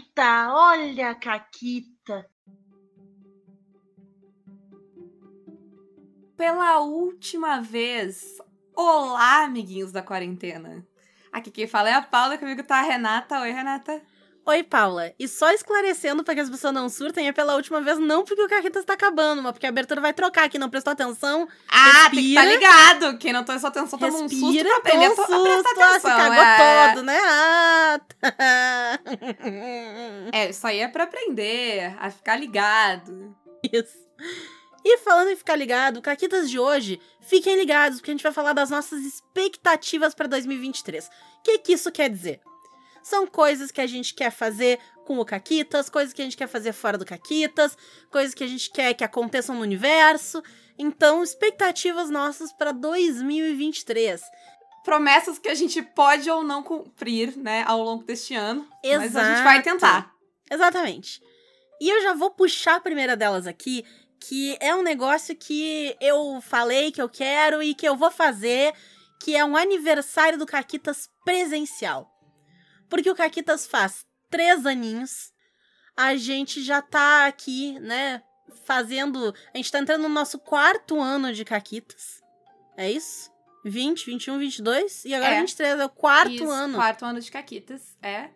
Caquita, 0.00 0.54
olha 0.54 1.10
a 1.10 1.14
Caquita. 1.14 2.26
Pela 6.36 6.80
última 6.80 7.60
vez, 7.60 8.38
olá, 8.74 9.44
amiguinhos 9.44 9.92
da 9.92 10.02
quarentena. 10.02 10.86
Aqui 11.30 11.50
quem 11.50 11.66
fala 11.66 11.90
é 11.90 11.94
a 11.94 12.02
Paula, 12.02 12.38
comigo 12.38 12.62
tá 12.62 12.78
a 12.78 12.82
Renata. 12.82 13.40
Oi, 13.40 13.50
Renata. 13.50 14.02
Oi, 14.46 14.62
Paula. 14.62 15.12
E 15.18 15.28
só 15.28 15.50
esclarecendo 15.52 16.24
para 16.24 16.34
que 16.34 16.40
as 16.40 16.50
pessoas 16.50 16.72
não 16.72 16.88
surtem, 16.88 17.28
é 17.28 17.32
pela 17.32 17.54
última 17.54 17.80
vez, 17.80 17.98
não 17.98 18.24
porque 18.24 18.42
o 18.42 18.48
Carretas 18.48 18.84
tá 18.84 18.94
acabando, 18.94 19.42
mas 19.42 19.52
porque 19.52 19.66
a 19.66 19.68
abertura 19.68 20.00
vai 20.00 20.12
trocar 20.12 20.44
aqui, 20.44 20.58
não 20.58 20.70
prestou 20.70 20.92
atenção. 20.92 21.46
Ah, 21.68 22.08
respira, 22.08 22.10
tem 22.10 22.28
que 22.28 22.34
tá 22.34 22.44
ligado. 22.44 23.18
Quem 23.18 23.32
não 23.32 23.44
prestou 23.44 23.68
atenção 23.68 23.98
toma 23.98 24.18
um 24.18 24.28
susto 24.28 24.64
pra 24.64 24.76
aprender 24.78 25.10
um 25.10 25.16
susto, 25.16 25.34
a 25.34 25.42
prestar 25.42 25.70
atenção. 25.70 25.90
Ah, 25.90 26.00
se 26.00 26.06
cagou 26.06 26.42
é... 26.42 26.88
todo, 26.88 27.02
né? 27.04 27.18
Ah, 27.22 28.00
tá. 28.20 28.34
É, 30.32 30.50
isso 30.50 30.66
aí 30.66 30.80
é 30.80 30.88
pra 30.88 31.04
aprender, 31.04 31.96
a 31.98 32.10
ficar 32.10 32.36
ligado. 32.36 33.36
Isso. 33.72 33.98
E 34.84 34.98
falando 34.98 35.28
em 35.28 35.36
ficar 35.36 35.56
ligado, 35.56 36.00
Caquitas 36.00 36.48
de 36.48 36.58
hoje, 36.58 37.00
fiquem 37.20 37.56
ligados, 37.56 37.98
porque 37.98 38.10
a 38.10 38.14
gente 38.14 38.22
vai 38.22 38.32
falar 38.32 38.54
das 38.54 38.70
nossas 38.70 39.00
expectativas 39.04 40.14
para 40.14 40.26
2023. 40.26 41.06
O 41.06 41.42
que, 41.44 41.58
que 41.58 41.72
isso 41.74 41.92
quer 41.92 42.08
dizer? 42.08 42.40
São 43.02 43.26
coisas 43.26 43.70
que 43.70 43.80
a 43.80 43.86
gente 43.86 44.14
quer 44.14 44.30
fazer 44.30 44.78
com 45.04 45.18
o 45.18 45.24
Caquitas, 45.24 45.88
coisas 45.88 46.12
que 46.12 46.22
a 46.22 46.24
gente 46.24 46.36
quer 46.36 46.46
fazer 46.46 46.72
fora 46.72 46.96
do 46.96 47.04
Caquitas, 47.04 47.76
coisas 48.10 48.34
que 48.34 48.44
a 48.44 48.46
gente 48.46 48.70
quer 48.70 48.94
que 48.94 49.04
aconteçam 49.04 49.54
no 49.54 49.62
universo. 49.62 50.42
Então, 50.78 51.22
expectativas 51.22 52.10
nossas 52.10 52.52
para 52.52 52.72
2023 52.72 54.22
promessas 54.84 55.38
que 55.38 55.48
a 55.48 55.54
gente 55.54 55.82
pode 55.82 56.30
ou 56.30 56.42
não 56.42 56.62
cumprir, 56.62 57.36
né, 57.36 57.64
ao 57.66 57.82
longo 57.82 58.04
deste 58.04 58.34
ano. 58.34 58.66
Exato. 58.82 59.04
Mas 59.04 59.16
a 59.16 59.34
gente 59.34 59.44
vai 59.44 59.62
tentar. 59.62 60.12
Exatamente. 60.50 61.22
E 61.80 61.88
eu 61.88 62.02
já 62.02 62.14
vou 62.14 62.30
puxar 62.30 62.76
a 62.76 62.80
primeira 62.80 63.16
delas 63.16 63.46
aqui, 63.46 63.84
que 64.18 64.56
é 64.60 64.74
um 64.74 64.82
negócio 64.82 65.34
que 65.34 65.96
eu 66.00 66.40
falei 66.42 66.92
que 66.92 67.00
eu 67.00 67.08
quero 67.08 67.62
e 67.62 67.74
que 67.74 67.88
eu 67.88 67.96
vou 67.96 68.10
fazer, 68.10 68.74
que 69.22 69.36
é 69.36 69.44
um 69.44 69.56
aniversário 69.56 70.38
do 70.38 70.46
Caquitas 70.46 71.08
presencial. 71.24 72.09
Porque 72.90 73.08
o 73.08 73.14
Caquitas 73.14 73.66
faz 73.66 74.04
três 74.28 74.66
aninhos. 74.66 75.32
A 75.96 76.16
gente 76.16 76.62
já 76.62 76.82
tá 76.82 77.26
aqui, 77.26 77.78
né? 77.78 78.22
Fazendo. 78.64 79.34
A 79.54 79.56
gente 79.56 79.70
tá 79.70 79.78
entrando 79.78 80.02
no 80.02 80.08
nosso 80.08 80.38
quarto 80.38 81.00
ano 81.00 81.32
de 81.32 81.44
Caquitas. 81.44 82.20
É 82.76 82.90
isso? 82.90 83.30
20, 83.64 84.06
21, 84.06 84.38
22 84.38 85.04
e 85.04 85.14
agora 85.14 85.34
é. 85.34 85.40
23. 85.40 85.80
É 85.80 85.84
o 85.84 85.88
quarto 85.88 86.32
isso, 86.32 86.50
ano. 86.50 86.74
Quarto 86.74 87.04
ano 87.04 87.20
de 87.20 87.30
Caquitas, 87.30 87.96
é. 88.02 88.30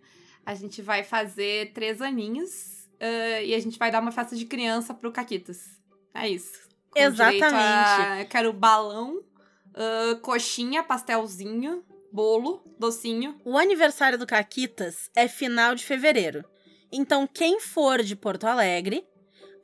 A 0.45 0.55
gente 0.55 0.83
vai 0.83 1.03
fazer 1.03 1.73
três 1.73 2.03
aninhos 2.03 2.87
uh, 3.01 3.43
e 3.43 3.55
a 3.55 3.59
gente 3.59 3.79
vai 3.79 3.91
dar 3.91 4.03
uma 4.03 4.13
festa 4.13 4.37
de 4.37 4.45
criança 4.45 4.93
pro 4.93 5.11
Caquitas. 5.11 5.81
É 6.13 6.29
isso. 6.29 6.69
Com 6.91 7.01
Exatamente. 7.01 7.55
A, 7.55 8.21
eu 8.21 8.27
quero 8.27 8.53
balão, 8.53 9.17
uh, 9.17 10.17
coxinha, 10.21 10.83
pastelzinho, 10.83 11.83
bolo, 12.15 12.63
docinho. 12.79 13.37
O 13.45 13.59
aniversário 13.59 14.17
do 14.17 14.25
Caquitas 14.25 15.11
é 15.17 15.27
final 15.27 15.75
de 15.75 15.85
fevereiro. 15.85 16.45
Então, 16.93 17.27
quem 17.27 17.59
for 17.59 18.05
de 18.05 18.15
Porto 18.15 18.45
Alegre, 18.45 19.05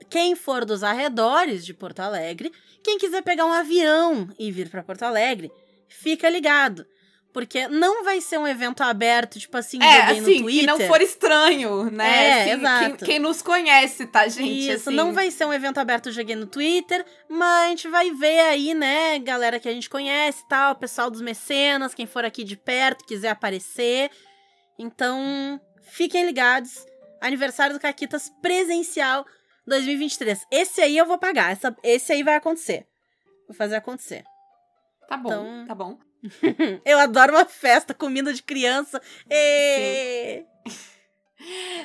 quem 0.08 0.34
for 0.34 0.64
dos 0.64 0.82
arredores 0.82 1.64
de 1.64 1.72
Porto 1.72 2.00
Alegre, 2.00 2.50
quem 2.82 2.98
quiser 2.98 3.22
pegar 3.22 3.46
um 3.46 3.52
avião 3.52 4.28
e 4.36 4.50
vir 4.50 4.68
para 4.68 4.82
Porto 4.82 5.04
Alegre, 5.04 5.52
fica 5.86 6.28
ligado. 6.28 6.84
Porque 7.32 7.68
não 7.68 8.02
vai 8.04 8.20
ser 8.20 8.38
um 8.38 8.46
evento 8.46 8.82
aberto, 8.82 9.38
tipo 9.38 9.56
assim, 9.56 9.80
é, 9.80 10.02
assim, 10.02 10.20
no 10.20 10.26
Twitter. 10.26 10.60
que 10.60 10.66
não 10.66 10.80
for 10.80 11.00
estranho, 11.00 11.90
né? 11.90 12.26
É, 12.26 12.42
assim, 12.42 12.50
exato. 12.50 12.96
Quem, 12.96 13.06
quem, 13.06 13.18
nos 13.20 13.40
conhece, 13.40 14.06
tá, 14.06 14.26
gente? 14.26 14.68
Isso, 14.68 14.88
assim. 14.88 14.96
não 14.96 15.12
vai 15.12 15.30
ser 15.30 15.44
um 15.44 15.52
evento 15.52 15.78
aberto, 15.78 16.10
joguei 16.10 16.34
no 16.34 16.46
Twitter, 16.46 17.04
mas 17.28 17.66
a 17.66 17.68
gente 17.68 17.88
vai 17.88 18.10
ver 18.10 18.40
aí, 18.40 18.74
né, 18.74 19.18
galera 19.20 19.60
que 19.60 19.68
a 19.68 19.72
gente 19.72 19.88
conhece 19.88 20.42
e 20.42 20.48
tal, 20.48 20.74
pessoal 20.74 21.08
dos 21.08 21.20
mecenas, 21.20 21.94
quem 21.94 22.06
for 22.06 22.24
aqui 22.24 22.42
de 22.42 22.56
perto, 22.56 23.04
quiser 23.04 23.30
aparecer. 23.30 24.10
Então, 24.76 25.60
fiquem 25.82 26.24
ligados. 26.24 26.84
Aniversário 27.20 27.74
do 27.74 27.80
Caquitas 27.80 28.32
presencial 28.42 29.24
2023. 29.66 30.46
Esse 30.50 30.80
aí 30.80 30.96
eu 30.96 31.06
vou 31.06 31.18
pagar, 31.18 31.52
essa, 31.52 31.76
esse 31.84 32.12
aí 32.12 32.22
vai 32.22 32.34
acontecer. 32.34 32.86
Vou 33.46 33.54
fazer 33.54 33.76
acontecer. 33.76 34.24
Tá 35.06 35.16
bom, 35.16 35.30
então, 35.30 35.66
tá 35.66 35.74
bom. 35.74 36.09
Eu 36.84 36.98
adoro 36.98 37.32
uma 37.32 37.44
festa, 37.44 37.94
comida 37.94 38.32
de 38.32 38.42
criança. 38.42 39.00
E... 39.30 40.44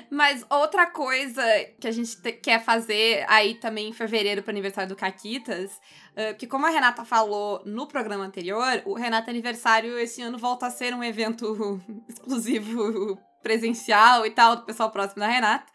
Mas 0.09 0.45
outra 0.49 0.85
coisa 0.85 1.41
que 1.79 1.87
a 1.87 1.91
gente 1.91 2.17
quer 2.33 2.63
fazer 2.63 3.25
aí 3.27 3.55
também 3.55 3.89
em 3.89 3.93
fevereiro 3.93 4.43
para 4.43 4.51
aniversário 4.51 4.89
do 4.89 4.95
Caquitas, 4.95 5.71
uh, 5.71 6.35
que 6.37 6.45
como 6.45 6.65
a 6.65 6.69
Renata 6.69 7.05
falou 7.05 7.61
no 7.65 7.87
programa 7.87 8.25
anterior, 8.25 8.81
o 8.85 8.93
Renata 8.93 9.31
Aniversário 9.31 9.97
esse 9.97 10.21
ano 10.21 10.37
volta 10.37 10.67
a 10.67 10.71
ser 10.71 10.93
um 10.93 11.03
evento 11.03 11.81
exclusivo 12.09 13.17
presencial 13.41 14.25
e 14.25 14.31
tal, 14.31 14.57
do 14.57 14.63
pessoal 14.63 14.91
próximo 14.91 15.21
da 15.21 15.27
Renata. 15.27 15.71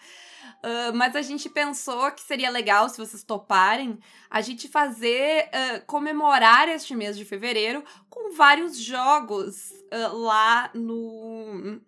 Uh, 0.62 0.94
mas 0.94 1.16
a 1.16 1.22
gente 1.22 1.48
pensou 1.48 2.10
que 2.12 2.20
seria 2.20 2.50
legal, 2.50 2.86
se 2.88 2.98
vocês 2.98 3.22
toparem, 3.22 3.98
a 4.28 4.42
gente 4.42 4.68
fazer 4.68 5.48
uh, 5.48 5.86
comemorar 5.86 6.68
este 6.68 6.94
mês 6.94 7.16
de 7.16 7.24
fevereiro 7.24 7.82
com 8.10 8.34
vários 8.34 8.78
jogos 8.78 9.70
uh, 9.70 10.16
lá 10.16 10.70
no 10.74 11.80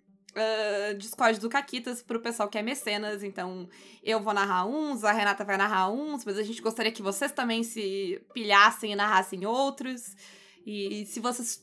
Discord 0.96 1.38
do 1.38 1.50
Caquitas 1.50 2.02
pro 2.02 2.18
pessoal 2.18 2.48
que 2.48 2.56
é 2.56 2.62
mecenas. 2.62 3.22
Então, 3.22 3.68
eu 4.02 4.18
vou 4.18 4.32
narrar 4.32 4.64
uns, 4.64 5.04
a 5.04 5.12
Renata 5.12 5.44
vai 5.44 5.58
narrar 5.58 5.90
uns, 5.90 6.24
mas 6.24 6.38
a 6.38 6.42
gente 6.42 6.62
gostaria 6.62 6.90
que 6.90 7.02
vocês 7.02 7.30
também 7.30 7.62
se 7.62 8.18
pilhassem 8.32 8.92
e 8.92 8.96
narrassem 8.96 9.44
outros. 9.44 10.16
E 10.64 11.04
se 11.04 11.20
vocês 11.20 11.62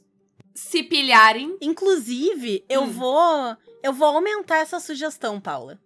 se 0.54 0.84
pilharem. 0.84 1.58
Inclusive, 1.62 2.64
eu 2.70 2.84
hum. 2.84 2.92
vou. 2.92 3.58
Eu 3.82 3.94
vou 3.94 4.10
aumentar 4.10 4.58
essa 4.58 4.80
sugestão, 4.80 5.42
Paula 5.42 5.80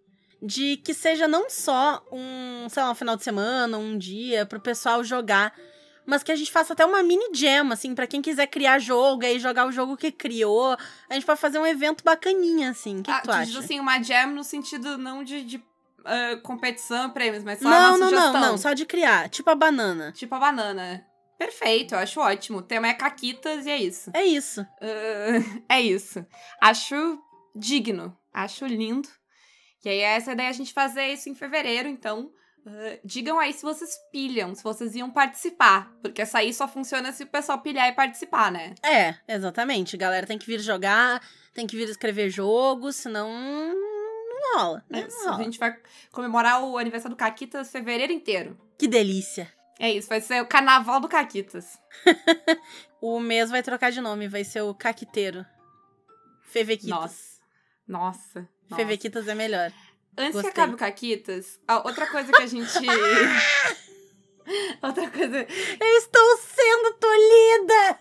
de 0.44 0.76
que 0.78 0.94
seja 0.94 1.26
não 1.26 1.50
só 1.50 2.06
um, 2.12 2.68
sei 2.70 2.84
lá, 2.84 2.92
um 2.92 2.96
final 2.96 3.16
de 3.16 3.24
semana, 3.24 3.78
um 3.78 3.98
dia 3.98 4.46
pro 4.46 4.60
pessoal 4.60 5.02
jogar, 5.02 5.56
mas 6.06 6.22
que 6.22 6.34
a 6.34 6.36
gente 6.36 6.52
faça 6.52 6.74
até 6.74 6.86
uma 6.86 7.02
mini 7.02 7.34
jam, 7.34 7.72
assim, 7.72 7.96
para 7.96 8.06
quem 8.06 8.22
quiser 8.22 8.48
criar 8.48 8.78
jogo 8.78 9.24
e 9.24 9.40
jogar 9.40 9.66
o 9.66 9.72
jogo 9.72 9.96
que 9.96 10.12
criou. 10.12 10.76
A 11.10 11.14
gente 11.14 11.26
pode 11.26 11.40
fazer 11.40 11.60
um 11.60 11.66
evento 11.66 12.04
bacaninha, 12.04 12.72
assim. 12.72 13.00
O 13.00 13.04
que, 13.04 13.10
ah, 13.10 13.22
que 13.22 13.24
tu 13.24 13.32
acha? 13.32 13.46
Diz 13.46 13.56
assim, 13.56 13.80
uma 13.80 14.04
jam 14.04 14.32
no 14.32 14.44
sentido 14.44 14.98
não 14.98 15.24
de, 15.24 15.46
de 15.46 15.58
uh, 15.58 16.42
competição, 16.44 17.10
prêmios, 17.12 17.44
mas 17.44 17.60
só 17.60 17.70
não, 17.70 17.98
não, 17.98 18.10
sugestão. 18.10 18.34
Não, 18.34 18.42
não, 18.42 18.52
não, 18.52 18.58
só 18.58 18.74
de 18.74 18.86
criar. 18.86 19.30
Tipo 19.30 19.50
a 19.50 19.56
banana. 19.56 20.12
Tipo 20.12 20.36
a 20.36 20.40
banana. 20.40 21.06
Perfeito, 21.38 21.96
eu 21.96 22.00
acho 22.00 22.20
ótimo. 22.20 22.58
O 22.58 22.62
tema 22.62 22.88
é 22.88 22.94
caquitas 22.94 23.66
e 23.66 23.70
é 23.70 23.78
isso. 23.78 24.12
É 24.14 24.26
isso. 24.26 24.62
Uh, 24.62 25.64
é 25.70 25.82
isso. 25.82 26.26
Acho 26.62 27.18
digno. 27.56 28.14
Acho 28.34 28.66
lindo. 28.66 29.08
E 29.84 29.90
aí 29.90 30.00
essa 30.00 30.32
ideia 30.32 30.48
é 30.48 30.50
a 30.50 30.54
gente 30.54 30.74
fazer 30.74 31.08
isso 31.08 31.30
em 31.30 31.36
fevereiro, 31.36 31.90
então 31.90 32.32
uh, 32.66 33.00
digam 33.04 33.40
aí 33.40 33.52
se 33.54 33.64
vocês 33.64 33.98
pilham, 34.12 34.56
se 34.56 34.64
vocês 34.64 34.96
iam 34.96 35.12
participar. 35.12 35.92
Porque 36.02 36.22
essa 36.22 36.40
aí 36.40 36.54
só 36.54 36.68
funciona 36.68 37.12
se 37.12 37.24
o 37.24 37.28
pessoal 37.28 37.60
pilhar 37.60 37.88
e 37.88 37.94
participar, 37.94 38.52
né? 38.52 38.76
É, 38.84 39.16
exatamente. 39.28 39.98
Galera 39.98 40.26
tem 40.26 40.38
que 40.38 40.46
vir 40.46 40.60
jogar, 40.60 41.22
tem 41.54 41.68
que 41.68 41.76
vir 41.76 41.90
escrever 41.90 42.30
jogos, 42.30 42.96
senão 42.96 43.30
não 43.30 44.58
rola. 44.58 44.86
Né? 44.90 45.08
Não 45.10 45.26
rola. 45.26 45.38
A 45.40 45.44
gente 45.44 45.60
vai 45.60 45.78
comemorar 46.12 46.64
o 46.64 46.78
aniversário 46.78 47.16
do 47.16 47.20
Caquitas 47.20 47.72
fevereiro 47.72 48.14
inteiro. 48.14 48.58
Que 48.78 48.88
delícia. 48.88 49.52
É 49.80 49.92
isso, 49.92 50.08
vai 50.08 50.22
ser 50.22 50.42
o 50.42 50.46
carnaval 50.46 51.00
do 51.00 51.10
Caquitas. 51.10 51.80
o 53.02 53.20
mês 53.20 53.50
vai 53.50 53.62
trocar 53.62 53.92
de 53.92 54.00
nome, 54.00 54.28
vai 54.28 54.44
ser 54.44 54.62
o 54.62 54.74
Caquiteiro. 54.74 55.46
Fevequitas. 56.44 56.90
Nossa. 56.90 57.34
Nossa. 57.86 58.50
Fevequitas 58.76 59.28
é 59.28 59.36
melhor. 59.36 59.72
Antes 60.18 60.34
Gostei. 60.34 60.52
que 60.52 60.60
acabe 60.60 60.76
o 60.76 60.78
Caquitas, 60.78 61.60
outra 61.84 62.08
coisa 62.08 62.32
que 62.32 62.42
a 62.42 62.48
gente. 62.48 62.70
outra 64.82 65.10
coisa. 65.10 65.48
Eu 65.80 65.98
estou 65.98 66.38
sendo 66.38 66.94
tolhida! 67.00 68.00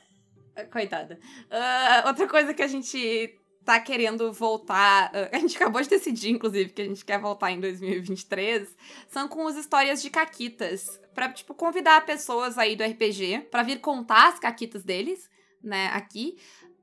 Coitada. 0.70 1.19
Uh, 1.46 2.08
outra 2.08 2.28
coisa 2.28 2.52
que 2.52 2.62
a 2.62 2.66
gente 2.66 3.38
tá 3.64 3.80
querendo 3.80 4.30
voltar. 4.32 5.10
Uh, 5.10 5.34
a 5.34 5.38
gente 5.38 5.56
acabou 5.56 5.80
de 5.80 5.88
decidir, 5.88 6.30
inclusive, 6.30 6.70
que 6.70 6.82
a 6.82 6.84
gente 6.84 7.04
quer 7.04 7.18
voltar 7.18 7.50
em 7.50 7.60
2023. 7.60 8.76
São 9.08 9.26
com 9.26 9.46
as 9.46 9.56
histórias 9.56 10.02
de 10.02 10.10
Caquitas. 10.10 11.00
Pra, 11.14 11.30
tipo, 11.30 11.54
convidar 11.54 12.04
pessoas 12.04 12.58
aí 12.58 12.76
do 12.76 12.84
RPG 12.84 13.48
para 13.50 13.62
vir 13.62 13.80
contar 13.80 14.28
as 14.28 14.38
Caquitas 14.38 14.82
deles, 14.82 15.30
né, 15.62 15.88
aqui. 15.92 16.36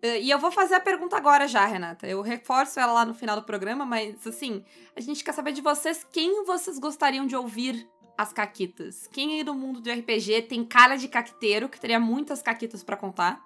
Uh, 0.04 0.18
e 0.22 0.30
eu 0.32 0.40
vou 0.40 0.52
fazer 0.52 0.76
a 0.76 0.80
pergunta 0.80 1.18
agora 1.18 1.48
já, 1.48 1.66
Renata. 1.66 2.08
Eu 2.08 2.22
reforço 2.22 2.80
ela 2.80 2.94
lá 2.94 3.06
no 3.06 3.14
final 3.14 3.36
do 3.36 3.44
programa, 3.44 3.86
mas 3.86 4.26
assim, 4.26 4.64
a 4.96 5.02
gente 5.02 5.24
quer 5.24 5.34
saber 5.34 5.52
de 5.52 5.62
vocês 5.62 6.06
quem 6.12 6.46
vocês 6.46 6.80
gostariam 6.80 7.28
de 7.28 7.36
ouvir 7.36 7.88
as 8.18 8.32
caquitas. 8.32 9.08
Quem 9.08 9.36
aí 9.36 9.44
do 9.44 9.54
mundo 9.54 9.82
do 9.82 9.92
RPG 9.92 10.44
tem 10.44 10.64
cara 10.64 10.96
de 10.96 11.08
caquiteiro, 11.08 11.70
que 11.70 11.80
teria 11.80 12.00
muitas 12.00 12.42
caquitas 12.42 12.84
para 12.84 12.98
contar, 12.98 13.42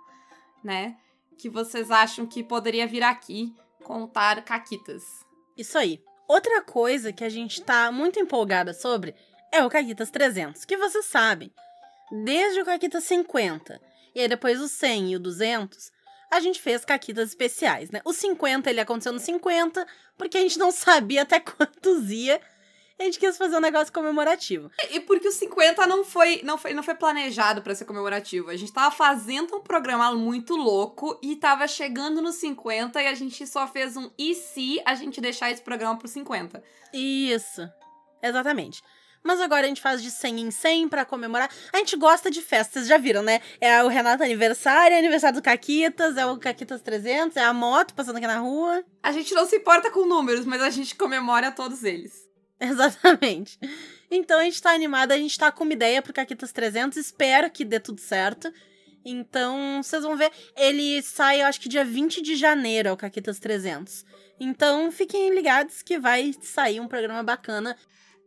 né? 0.63 0.97
Que 1.37 1.49
vocês 1.49 1.91
acham 1.91 2.25
que 2.25 2.43
poderia 2.43 2.87
vir 2.87 3.03
aqui 3.03 3.53
contar 3.83 4.43
caquitas. 4.43 5.03
Isso 5.57 5.77
aí. 5.77 6.01
Outra 6.27 6.61
coisa 6.61 7.11
que 7.11 7.23
a 7.23 7.29
gente 7.29 7.61
tá 7.61 7.91
muito 7.91 8.19
empolgada 8.19 8.73
sobre 8.73 9.13
é 9.51 9.63
o 9.63 9.69
Caquitas 9.69 10.09
300, 10.09 10.65
que 10.65 10.77
vocês 10.77 11.05
sabem. 11.05 11.51
Desde 12.23 12.61
o 12.61 12.65
Caquitas 12.65 13.03
50 13.03 13.79
e 14.15 14.21
aí 14.21 14.27
depois 14.27 14.59
o 14.61 14.67
100 14.67 15.11
e 15.11 15.15
o 15.15 15.19
200, 15.19 15.91
a 16.33 16.39
gente 16.39 16.59
fez 16.59 16.83
caquitas 16.83 17.29
especiais, 17.29 17.91
né? 17.91 18.01
O 18.03 18.11
50 18.11 18.69
ele 18.69 18.79
aconteceu 18.79 19.13
no 19.13 19.19
50, 19.19 19.85
porque 20.17 20.37
a 20.37 20.41
gente 20.41 20.57
não 20.57 20.71
sabia 20.71 21.21
até 21.21 21.39
quantos 21.39 22.09
ia. 22.09 22.41
A 22.99 23.03
gente 23.03 23.19
quis 23.19 23.37
fazer 23.37 23.57
um 23.57 23.59
negócio 23.59 23.91
comemorativo. 23.91 24.71
E 24.91 24.99
porque 24.99 25.27
o 25.27 25.31
50 25.31 25.85
não 25.87 26.03
foi, 26.03 26.41
não 26.43 26.57
foi, 26.57 26.73
não 26.73 26.83
foi 26.83 26.95
planejado 26.95 27.61
para 27.61 27.75
ser 27.75 27.85
comemorativo. 27.85 28.49
A 28.49 28.55
gente 28.55 28.71
tava 28.71 28.95
fazendo 28.95 29.55
um 29.55 29.61
programa 29.61 30.13
muito 30.13 30.55
louco 30.55 31.19
e 31.21 31.35
tava 31.35 31.67
chegando 31.67 32.21
no 32.21 32.31
50 32.31 33.01
e 33.01 33.07
a 33.07 33.13
gente 33.13 33.45
só 33.47 33.67
fez 33.67 33.97
um 33.97 34.09
e 34.17 34.35
se 34.35 34.81
a 34.85 34.95
gente 34.95 35.19
deixar 35.19 35.51
esse 35.51 35.61
programa 35.61 35.97
pro 35.97 36.07
50. 36.07 36.63
Isso. 36.93 37.67
Exatamente. 38.21 38.81
Mas 39.23 39.39
agora 39.39 39.65
a 39.65 39.69
gente 39.69 39.81
faz 39.81 40.03
de 40.03 40.11
100 40.11 40.41
em 40.41 40.51
100 40.51 40.89
pra 40.89 41.05
comemorar. 41.05 41.49
A 41.71 41.77
gente 41.77 41.95
gosta 41.95 42.29
de 42.29 42.41
festas, 42.41 42.73
vocês 42.73 42.87
já 42.87 42.97
viram, 42.97 43.23
né? 43.23 43.39
É 43.61 43.81
o 43.83 43.87
Renato 43.87 44.21
aniversário, 44.21 44.95
é 44.95 44.99
aniversário 44.99 45.39
do 45.39 45.43
Caquitas, 45.43 46.17
é 46.17 46.25
o 46.25 46.37
Caquitas 46.37 46.81
300, 46.81 47.37
é 47.37 47.43
a 47.43 47.53
moto 47.53 47.93
passando 47.93 48.17
aqui 48.17 48.27
na 48.27 48.39
rua. 48.39 48.83
A 49.01 49.11
gente 49.13 49.33
não 49.33 49.45
se 49.45 49.55
importa 49.55 49.89
com 49.89 50.05
números, 50.05 50.45
mas 50.45 50.61
a 50.61 50.69
gente 50.69 50.95
comemora 50.95 51.51
todos 51.51 51.83
eles. 51.83 52.29
Exatamente. 52.59 53.57
Então 54.11 54.39
a 54.39 54.43
gente 54.43 54.61
tá 54.61 54.71
animada, 54.71 55.13
a 55.13 55.17
gente 55.17 55.37
tá 55.37 55.51
com 55.51 55.63
uma 55.63 55.73
ideia 55.73 56.01
pro 56.01 56.13
Caquitas 56.13 56.51
300, 56.51 56.97
espero 56.97 57.49
que 57.49 57.63
dê 57.63 57.79
tudo 57.79 58.01
certo. 58.01 58.51
Então, 59.05 59.83
vocês 59.83 60.01
vão 60.03 60.15
ver, 60.15 60.31
ele 60.55 61.01
sai, 61.01 61.41
eu 61.41 61.45
acho 61.45 61.59
que 61.59 61.67
dia 61.67 61.83
20 61.83 62.21
de 62.21 62.37
janeiro, 62.37 62.87
é 62.87 62.91
o 62.91 62.97
Caquitas 62.97 63.37
300. 63.37 64.05
Então, 64.39 64.89
fiquem 64.91 65.33
ligados 65.33 65.81
que 65.81 65.99
vai 65.99 66.33
sair 66.41 66.79
um 66.79 66.87
programa 66.87 67.21
bacana. 67.21 67.75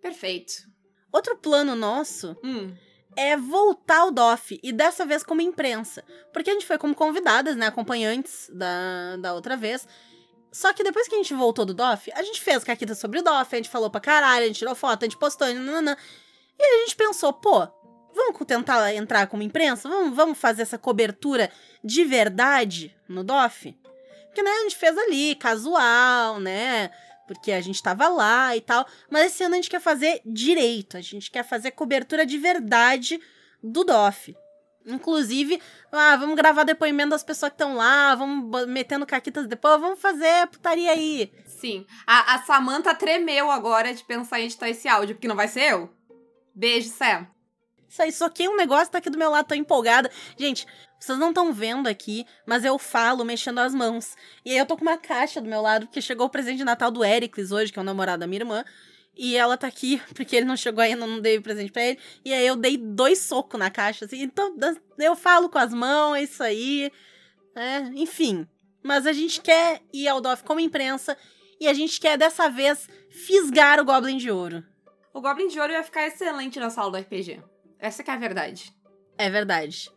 Perfeito. 0.02 0.75
Outro 1.12 1.36
plano 1.36 1.74
nosso 1.74 2.36
Hum. 2.42 2.74
é 3.16 3.36
voltar 3.36 4.00
ao 4.00 4.10
DOF, 4.10 4.60
e 4.62 4.72
dessa 4.72 5.06
vez 5.06 5.22
como 5.22 5.40
imprensa. 5.40 6.04
Porque 6.32 6.50
a 6.50 6.52
gente 6.52 6.66
foi 6.66 6.76
como 6.78 6.94
convidadas, 6.94 7.56
né, 7.56 7.66
acompanhantes 7.66 8.50
da, 8.52 9.16
da 9.16 9.34
outra 9.34 9.56
vez. 9.56 9.86
Só 10.52 10.72
que 10.72 10.82
depois 10.82 11.08
que 11.08 11.14
a 11.14 11.18
gente 11.18 11.34
voltou 11.34 11.64
do 11.64 11.74
DOF, 11.74 12.10
a 12.12 12.22
gente 12.22 12.40
fez 12.40 12.64
caquita 12.64 12.94
sobre 12.94 13.18
o 13.18 13.22
DOF, 13.22 13.54
a 13.54 13.56
gente 13.56 13.68
falou 13.70 13.90
pra 13.90 14.00
caralho, 14.00 14.44
a 14.44 14.46
gente 14.46 14.58
tirou 14.58 14.74
foto, 14.74 15.02
a 15.02 15.06
gente 15.06 15.18
postou, 15.18 15.46
nananã. 15.52 15.96
E 16.58 16.62
a 16.62 16.78
gente 16.80 16.96
pensou, 16.96 17.32
pô, 17.32 17.66
vamos 18.14 18.38
tentar 18.46 18.94
entrar 18.94 19.26
como 19.26 19.42
imprensa? 19.42 19.88
Vamos, 19.88 20.16
vamos 20.16 20.38
fazer 20.38 20.62
essa 20.62 20.78
cobertura 20.78 21.50
de 21.84 22.04
verdade 22.04 22.94
no 23.08 23.22
DOF? 23.22 23.76
Porque, 24.26 24.42
né, 24.42 24.50
a 24.50 24.62
gente 24.62 24.76
fez 24.76 24.96
ali, 24.96 25.34
casual, 25.34 26.40
né? 26.40 26.90
Porque 27.26 27.52
a 27.52 27.60
gente 27.60 27.82
tava 27.82 28.08
lá 28.08 28.56
e 28.56 28.60
tal. 28.60 28.86
Mas 29.10 29.26
esse 29.26 29.42
ano 29.42 29.54
a 29.54 29.56
gente 29.56 29.70
quer 29.70 29.80
fazer 29.80 30.20
direito. 30.24 30.96
A 30.96 31.00
gente 31.00 31.30
quer 31.30 31.42
fazer 31.42 31.72
cobertura 31.72 32.24
de 32.24 32.38
verdade 32.38 33.20
do 33.62 33.84
DOF. 33.84 34.36
Inclusive, 34.86 35.60
ah, 35.90 36.16
vamos 36.16 36.36
gravar 36.36 36.62
depoimento 36.62 37.10
das 37.10 37.24
pessoas 37.24 37.50
que 37.50 37.54
estão 37.54 37.74
lá, 37.74 38.14
vamos 38.14 38.68
metendo 38.68 39.04
caquitas 39.04 39.48
depois, 39.48 39.80
vamos 39.80 40.00
fazer 40.00 40.46
putaria 40.46 40.92
aí. 40.92 41.32
Sim. 41.44 41.84
A, 42.06 42.36
a 42.36 42.42
Samantha 42.44 42.94
tremeu 42.94 43.50
agora 43.50 43.92
de 43.92 44.04
pensar 44.04 44.38
em 44.38 44.44
editar 44.44 44.68
esse 44.68 44.86
áudio, 44.86 45.16
porque 45.16 45.26
não 45.26 45.34
vai 45.34 45.48
ser 45.48 45.72
eu. 45.72 45.90
Beijo, 46.54 46.88
Sam. 46.90 47.26
Isso 47.88 48.02
aí, 48.02 48.12
soquei 48.12 48.48
um 48.48 48.56
negócio, 48.56 48.90
tá 48.92 48.98
aqui 48.98 49.10
do 49.10 49.18
meu 49.18 49.30
lado, 49.30 49.48
tô 49.48 49.54
empolgada. 49.54 50.10
Gente, 50.38 50.66
vocês 50.98 51.18
não 51.18 51.28
estão 51.28 51.52
vendo 51.52 51.86
aqui, 51.86 52.26
mas 52.46 52.64
eu 52.64 52.78
falo 52.78 53.24
mexendo 53.24 53.58
as 53.58 53.74
mãos. 53.74 54.16
E 54.44 54.50
aí 54.52 54.58
eu 54.58 54.66
tô 54.66 54.76
com 54.76 54.82
uma 54.82 54.96
caixa 54.96 55.40
do 55.40 55.48
meu 55.48 55.60
lado, 55.60 55.86
porque 55.86 56.00
chegou 56.00 56.26
o 56.26 56.30
presente 56.30 56.58
de 56.58 56.64
Natal 56.64 56.90
do 56.90 57.04
Ericles 57.04 57.52
hoje, 57.52 57.72
que 57.72 57.78
é 57.78 57.82
o 57.82 57.84
namorado 57.84 58.20
da 58.20 58.26
minha 58.26 58.40
irmã. 58.40 58.64
E 59.16 59.36
ela 59.36 59.56
tá 59.56 59.66
aqui, 59.66 60.00
porque 60.14 60.36
ele 60.36 60.46
não 60.46 60.56
chegou 60.56 60.82
ainda, 60.82 61.06
não 61.06 61.20
dei 61.20 61.40
presente 61.40 61.72
pra 61.72 61.82
ele. 61.82 61.98
E 62.24 62.32
aí 62.32 62.46
eu 62.46 62.56
dei 62.56 62.76
dois 62.76 63.20
socos 63.20 63.58
na 63.58 63.70
caixa, 63.70 64.04
assim. 64.04 64.22
Então, 64.22 64.56
eu 64.98 65.16
falo 65.16 65.48
com 65.48 65.58
as 65.58 65.72
mãos, 65.72 66.16
é 66.16 66.22
isso 66.22 66.42
aí. 66.42 66.90
É, 67.54 67.80
enfim. 67.94 68.46
Mas 68.82 69.06
a 69.06 69.12
gente 69.12 69.40
quer 69.40 69.82
ir 69.92 70.08
ao 70.08 70.20
DOF 70.20 70.44
como 70.44 70.60
imprensa. 70.60 71.16
E 71.58 71.66
a 71.66 71.72
gente 71.72 71.98
quer, 71.98 72.18
dessa 72.18 72.48
vez, 72.48 72.88
fisgar 73.10 73.80
o 73.80 73.84
Goblin 73.84 74.18
de 74.18 74.30
Ouro. 74.30 74.62
O 75.14 75.20
Goblin 75.20 75.48
de 75.48 75.58
Ouro 75.58 75.72
ia 75.72 75.82
ficar 75.82 76.06
excelente 76.06 76.60
na 76.60 76.68
sala 76.68 76.90
do 76.90 76.98
RPG. 76.98 77.42
Essa 77.78 78.02
que 78.02 78.10
é 78.10 78.14
a 78.14 78.18
verdade. 78.18 78.72
É 79.16 79.30
verdade. 79.30 79.90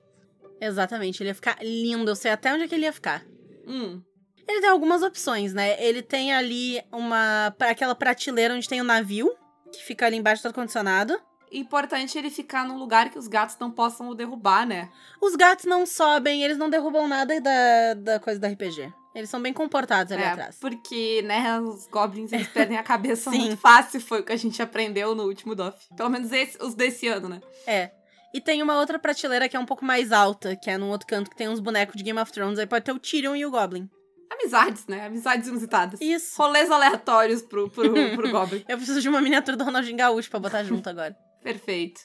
Exatamente, 0.61 1.21
ele 1.21 1.29
ia 1.29 1.35
ficar 1.35 1.57
lindo. 1.61 2.09
Eu 2.11 2.15
sei 2.15 2.31
até 2.31 2.53
onde 2.53 2.63
é 2.63 2.67
que 2.67 2.75
ele 2.75 2.85
ia 2.85 2.93
ficar. 2.93 3.23
Hum. 3.67 4.01
Ele 4.47 4.61
tem 4.61 4.69
algumas 4.69 5.03
opções, 5.03 5.53
né? 5.53 5.81
Ele 5.83 6.01
tem 6.01 6.33
ali 6.33 6.81
uma. 6.91 7.53
aquela 7.59 7.93
prateleira 7.93 8.53
onde 8.55 8.67
tem 8.67 8.81
o 8.81 8.83
navio, 8.83 9.31
que 9.71 9.83
fica 9.83 10.05
ali 10.07 10.17
embaixo 10.17 10.41
do 10.43 10.47
ar-condicionado. 10.47 11.19
Importante 11.51 12.17
ele 12.17 12.29
ficar 12.29 12.65
num 12.67 12.77
lugar 12.77 13.09
que 13.09 13.17
os 13.17 13.27
gatos 13.27 13.57
não 13.59 13.71
possam 13.71 14.09
o 14.09 14.15
derrubar, 14.15 14.67
né? 14.67 14.89
Os 15.21 15.35
gatos 15.35 15.65
não 15.65 15.85
sobem, 15.85 16.43
eles 16.43 16.57
não 16.57 16.69
derrubam 16.69 17.07
nada 17.07 17.39
da, 17.41 17.93
da 17.95 18.19
coisa 18.19 18.39
da 18.39 18.47
RPG. 18.47 18.91
Eles 19.15 19.29
são 19.29 19.41
bem 19.41 19.51
comportados 19.51 20.11
ali 20.13 20.21
é, 20.21 20.29
atrás. 20.29 20.57
porque, 20.61 21.23
né, 21.23 21.59
os 21.59 21.87
goblins 21.87 22.31
eles 22.31 22.47
perdem 22.53 22.77
a 22.77 22.83
cabeça 22.83 23.31
muito 23.31 23.57
fácil, 23.57 23.99
foi 23.99 24.21
o 24.21 24.23
que 24.23 24.31
a 24.31 24.37
gente 24.37 24.61
aprendeu 24.61 25.15
no 25.15 25.23
último 25.23 25.55
DOF. 25.55 25.75
Pelo 25.97 26.09
menos 26.09 26.31
esse- 26.31 26.57
os 26.61 26.75
desse 26.75 27.07
ano, 27.07 27.27
né? 27.27 27.41
É. 27.65 27.91
E 28.33 28.39
tem 28.39 28.61
uma 28.61 28.77
outra 28.79 28.99
prateleira 28.99 29.49
que 29.49 29.57
é 29.57 29.59
um 29.59 29.65
pouco 29.65 29.83
mais 29.83 30.11
alta, 30.11 30.55
que 30.55 30.69
é 30.69 30.77
num 30.77 30.89
outro 30.89 31.07
canto 31.07 31.29
que 31.29 31.35
tem 31.35 31.49
uns 31.49 31.59
bonecos 31.59 31.95
de 31.95 32.03
Game 32.03 32.19
of 32.19 32.31
Thrones. 32.31 32.59
Aí 32.59 32.67
pode 32.67 32.85
ter 32.85 32.91
o 32.91 32.99
Tyrion 32.99 33.35
e 33.35 33.45
o 33.45 33.51
Goblin. 33.51 33.89
Amizades, 34.29 34.85
né? 34.87 35.07
Amizades 35.07 35.47
inusitadas. 35.47 35.99
Isso. 35.99 36.37
Rolês 36.37 36.69
aleatórios 36.69 37.41
pro, 37.41 37.69
pro, 37.69 37.91
pro 37.91 38.29
Goblin. 38.31 38.63
Eu 38.67 38.77
preciso 38.77 39.01
de 39.01 39.09
uma 39.09 39.21
miniatura 39.21 39.57
do 39.57 39.63
Ronaldinho 39.63 39.97
Gaúcho 39.97 40.29
pra 40.29 40.39
botar 40.39 40.63
junto 40.63 40.87
agora. 40.87 41.17
Perfeito. 41.41 42.01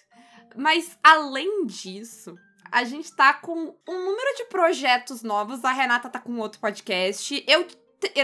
Mas, 0.56 0.97
além 1.03 1.67
disso, 1.67 2.35
a 2.73 2.85
gente 2.85 3.15
tá 3.15 3.35
com 3.35 3.77
um 3.88 4.05
número 4.05 4.37
de 4.37 4.44
projetos 4.47 5.23
novos. 5.23 5.65
A 5.65 5.73
Renata 5.73 6.09
tá 6.09 6.19
com 6.19 6.38
outro 6.38 6.61
podcast. 6.61 7.44
Eu, 7.47 7.67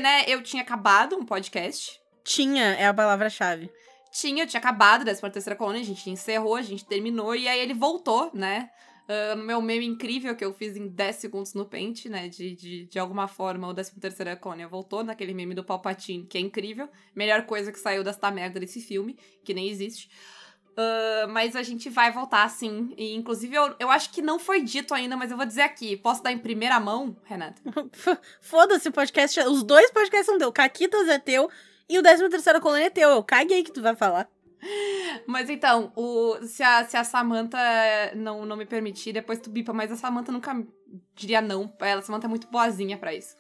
né, 0.01 0.25
eu 0.27 0.43
tinha 0.43 0.63
acabado 0.63 1.17
um 1.17 1.25
podcast. 1.25 2.01
Tinha 2.25 2.75
é 2.75 2.87
a 2.87 2.95
palavra-chave. 2.95 3.71
Tinha, 4.11 4.47
tinha 4.47 4.59
acabado 4.59 5.05
décima 5.05 5.31
terceira 5.31 5.57
colônia, 5.57 5.81
a 5.81 5.85
gente 5.85 6.11
encerrou, 6.11 6.57
a 6.57 6.63
gente 6.63 6.85
terminou, 6.85 7.35
e 7.35 7.47
aí 7.49 7.61
ele 7.61 7.75
voltou, 7.75 8.31
né? 8.35 8.71
Ah, 9.11 9.35
no 9.35 9.43
meu 9.43 9.61
meme 9.61 9.85
incrível 9.85 10.37
que 10.37 10.45
eu 10.45 10.55
fiz 10.55 10.77
em 10.77 10.87
10 10.87 11.17
segundos 11.17 11.53
no 11.53 11.67
Paint, 11.67 12.07
né? 12.07 12.29
De, 12.29 12.55
de, 12.55 12.85
de 12.87 12.99
alguma 12.99 13.27
forma, 13.27 13.67
o 13.67 13.75
13 13.75 13.99
terceira 13.99 14.37
colônia 14.37 14.69
voltou 14.69 15.03
naquele 15.03 15.35
meme 15.35 15.53
do 15.53 15.65
Palpatine, 15.65 16.25
que 16.27 16.39
é 16.39 16.41
incrível. 16.41 16.89
Melhor 17.13 17.45
coisa 17.45 17.73
que 17.73 17.79
saiu 17.79 18.05
desta 18.05 18.31
merda 18.31 18.61
desse 18.61 18.81
filme, 18.81 19.19
que 19.43 19.53
nem 19.53 19.69
existe. 19.69 20.09
Ah, 20.77 21.27
mas 21.29 21.57
a 21.57 21.63
gente 21.65 21.91
vai 21.91 22.13
voltar, 22.13 22.49
sim. 22.49 22.95
E, 22.97 23.17
inclusive, 23.17 23.57
eu, 23.57 23.75
eu 23.81 23.91
acho 23.91 24.13
que 24.13 24.23
não 24.23 24.39
foi 24.39 24.63
dito 24.63 24.95
ainda, 24.95 25.17
mas 25.17 25.33
eu 25.33 25.37
vou 25.37 25.47
dizer 25.47 25.63
aqui. 25.63 25.97
Posso 25.97 26.23
dar 26.23 26.31
em 26.31 26.39
primeira 26.39 26.79
mão, 26.79 27.17
Renata? 27.25 27.61
Foda-se 28.41 28.89
o 28.89 28.93
podcast. 28.93 29.41
Os 29.41 29.65
dois 29.65 29.91
podcasts 29.91 30.27
são 30.27 30.39
teu. 30.39 30.53
Caquitas 30.53 31.09
é 31.09 31.19
teu 31.19 31.51
e 31.91 31.99
o 31.99 32.03
13 32.03 32.29
terceira 32.29 32.61
colônia 32.61 32.87
é 32.87 32.91
teu. 32.91 33.09
Eu 33.11 33.25
caguei 33.25 33.65
que 33.65 33.73
tu 33.73 33.83
vai 33.83 33.97
falar. 33.97 34.29
Mas 35.27 35.51
então, 35.51 35.93
o, 35.97 36.37
se, 36.47 36.63
a, 36.63 36.85
se 36.85 36.97
a 36.97 37.03
Samantha 37.03 37.59
não, 38.15 38.47
não 38.47 38.57
me 38.57 38.65
permitir, 38.65 39.13
depois 39.13 39.41
tu 39.41 39.51
bipa, 39.51 39.73
mas 39.73 39.91
a 39.91 39.97
Samantha 39.97 40.31
nunca 40.31 40.55
diria 41.15 41.41
não. 41.41 41.73
Ela, 41.81 41.99
a 42.01 42.03
Samantha 42.03 42.27
é 42.27 42.29
muito 42.29 42.47
boazinha 42.49 42.97
pra 42.97 43.13
isso. 43.13 43.35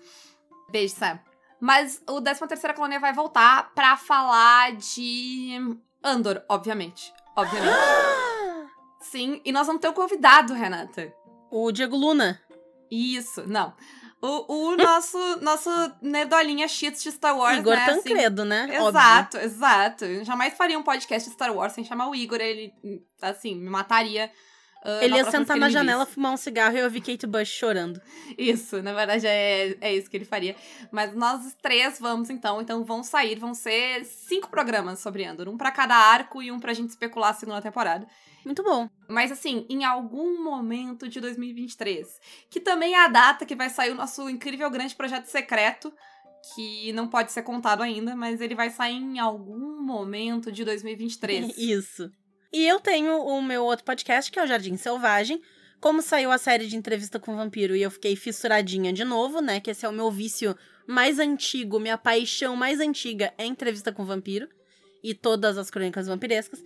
Beijo, 0.70 0.94
Sam. 0.96 1.20
Mas 1.60 2.02
o 2.08 2.20
13 2.20 2.48
terceira 2.48 2.74
colônia 2.74 2.98
vai 2.98 3.12
voltar 3.12 3.72
pra 3.72 3.96
falar 3.96 4.72
de 4.72 5.78
Andor, 6.02 6.42
obviamente. 6.48 7.12
Obviamente. 7.36 7.72
Sim, 9.00 9.40
e 9.44 9.52
nós 9.52 9.66
vamos 9.66 9.80
ter 9.80 9.88
um 9.88 9.92
convidado, 9.92 10.54
Renata. 10.54 11.12
O 11.50 11.70
Diego 11.70 11.96
Luna. 11.96 12.40
Isso, 12.90 13.46
não. 13.46 13.74
O, 14.22 14.72
o 14.72 14.76
nosso, 14.76 15.18
nosso 15.40 15.70
nerdolinha 16.02 16.68
cheats 16.68 17.02
de 17.02 17.10
Star 17.10 17.36
Wars, 17.36 17.58
Igor 17.58 17.74
né? 17.74 17.84
assim, 17.86 18.02
Tancredo, 18.02 18.44
né? 18.44 18.64
Óbvio. 18.64 18.88
Exato, 18.88 19.36
exato. 19.38 20.04
Eu 20.04 20.24
jamais 20.24 20.52
faria 20.54 20.78
um 20.78 20.82
podcast 20.82 21.28
de 21.28 21.34
Star 21.34 21.54
Wars 21.54 21.72
sem 21.72 21.84
chamar 21.84 22.08
o 22.08 22.14
Igor. 22.14 22.38
Ele, 22.38 22.72
assim, 23.22 23.54
me 23.54 23.70
mataria. 23.70 24.30
Ah, 24.82 25.04
Ele 25.04 25.16
ia 25.16 25.30
sentar 25.30 25.56
na 25.56 25.68
janela, 25.68 26.06
fumar 26.06 26.32
um 26.32 26.36
cigarro 26.36 26.76
e 26.76 26.80
eu 26.80 26.90
vi 26.90 27.00
Kate 27.00 27.26
Bush 27.26 27.48
chorando. 27.48 28.00
Isso, 28.36 28.82
na 28.82 28.92
verdade 28.92 29.26
é, 29.26 29.76
é 29.80 29.94
isso 29.94 30.08
que 30.08 30.16
ele 30.16 30.24
faria. 30.24 30.56
Mas 30.90 31.14
nós 31.14 31.54
três 31.60 31.98
vamos 31.98 32.30
então. 32.30 32.60
Então 32.60 32.82
vão 32.84 33.02
sair, 33.02 33.38
vão 33.38 33.52
ser 33.52 34.04
cinco 34.04 34.48
programas 34.48 35.00
sobre 35.00 35.24
Andor. 35.24 35.48
Um 35.48 35.58
pra 35.58 35.70
cada 35.70 35.94
arco 35.94 36.42
e 36.42 36.50
um 36.50 36.58
pra 36.58 36.72
gente 36.72 36.90
especular 36.90 37.30
a 37.30 37.34
segunda 37.34 37.60
temporada. 37.60 38.06
Muito 38.44 38.62
bom. 38.62 38.88
Mas 39.06 39.30
assim, 39.30 39.66
em 39.68 39.84
algum 39.84 40.42
momento 40.42 41.08
de 41.08 41.20
2023, 41.20 42.20
que 42.48 42.58
também 42.58 42.94
é 42.94 43.04
a 43.04 43.08
data 43.08 43.44
que 43.44 43.54
vai 43.54 43.68
sair 43.68 43.90
o 43.90 43.94
nosso 43.94 44.30
incrível 44.30 44.70
grande 44.70 44.94
projeto 44.94 45.26
secreto, 45.26 45.92
que 46.54 46.90
não 46.94 47.06
pode 47.06 47.32
ser 47.32 47.42
contado 47.42 47.82
ainda, 47.82 48.16
mas 48.16 48.40
ele 48.40 48.54
vai 48.54 48.70
sair 48.70 48.96
em 48.96 49.18
algum 49.18 49.82
momento 49.82 50.50
de 50.50 50.64
2023. 50.64 51.52
Isso. 51.58 52.10
E 52.52 52.66
eu 52.66 52.80
tenho 52.80 53.24
o 53.24 53.40
meu 53.40 53.64
outro 53.64 53.84
podcast, 53.84 54.30
que 54.30 54.38
é 54.38 54.42
o 54.42 54.46
Jardim 54.46 54.76
Selvagem. 54.76 55.40
Como 55.80 56.02
saiu 56.02 56.32
a 56.32 56.38
série 56.38 56.66
de 56.66 56.76
entrevista 56.76 57.18
com 57.18 57.32
o 57.32 57.36
vampiro 57.36 57.76
e 57.76 57.82
eu 57.82 57.90
fiquei 57.90 58.16
fissuradinha 58.16 58.92
de 58.92 59.04
novo, 59.04 59.40
né? 59.40 59.60
Que 59.60 59.70
esse 59.70 59.86
é 59.86 59.88
o 59.88 59.92
meu 59.92 60.10
vício 60.10 60.56
mais 60.86 61.18
antigo, 61.20 61.78
minha 61.78 61.96
paixão 61.96 62.56
mais 62.56 62.80
antiga 62.80 63.32
é 63.38 63.46
entrevista 63.46 63.92
com 63.92 64.02
o 64.02 64.06
vampiro 64.06 64.48
e 65.02 65.14
todas 65.14 65.56
as 65.56 65.70
crônicas 65.70 66.08
vampirescas. 66.08 66.62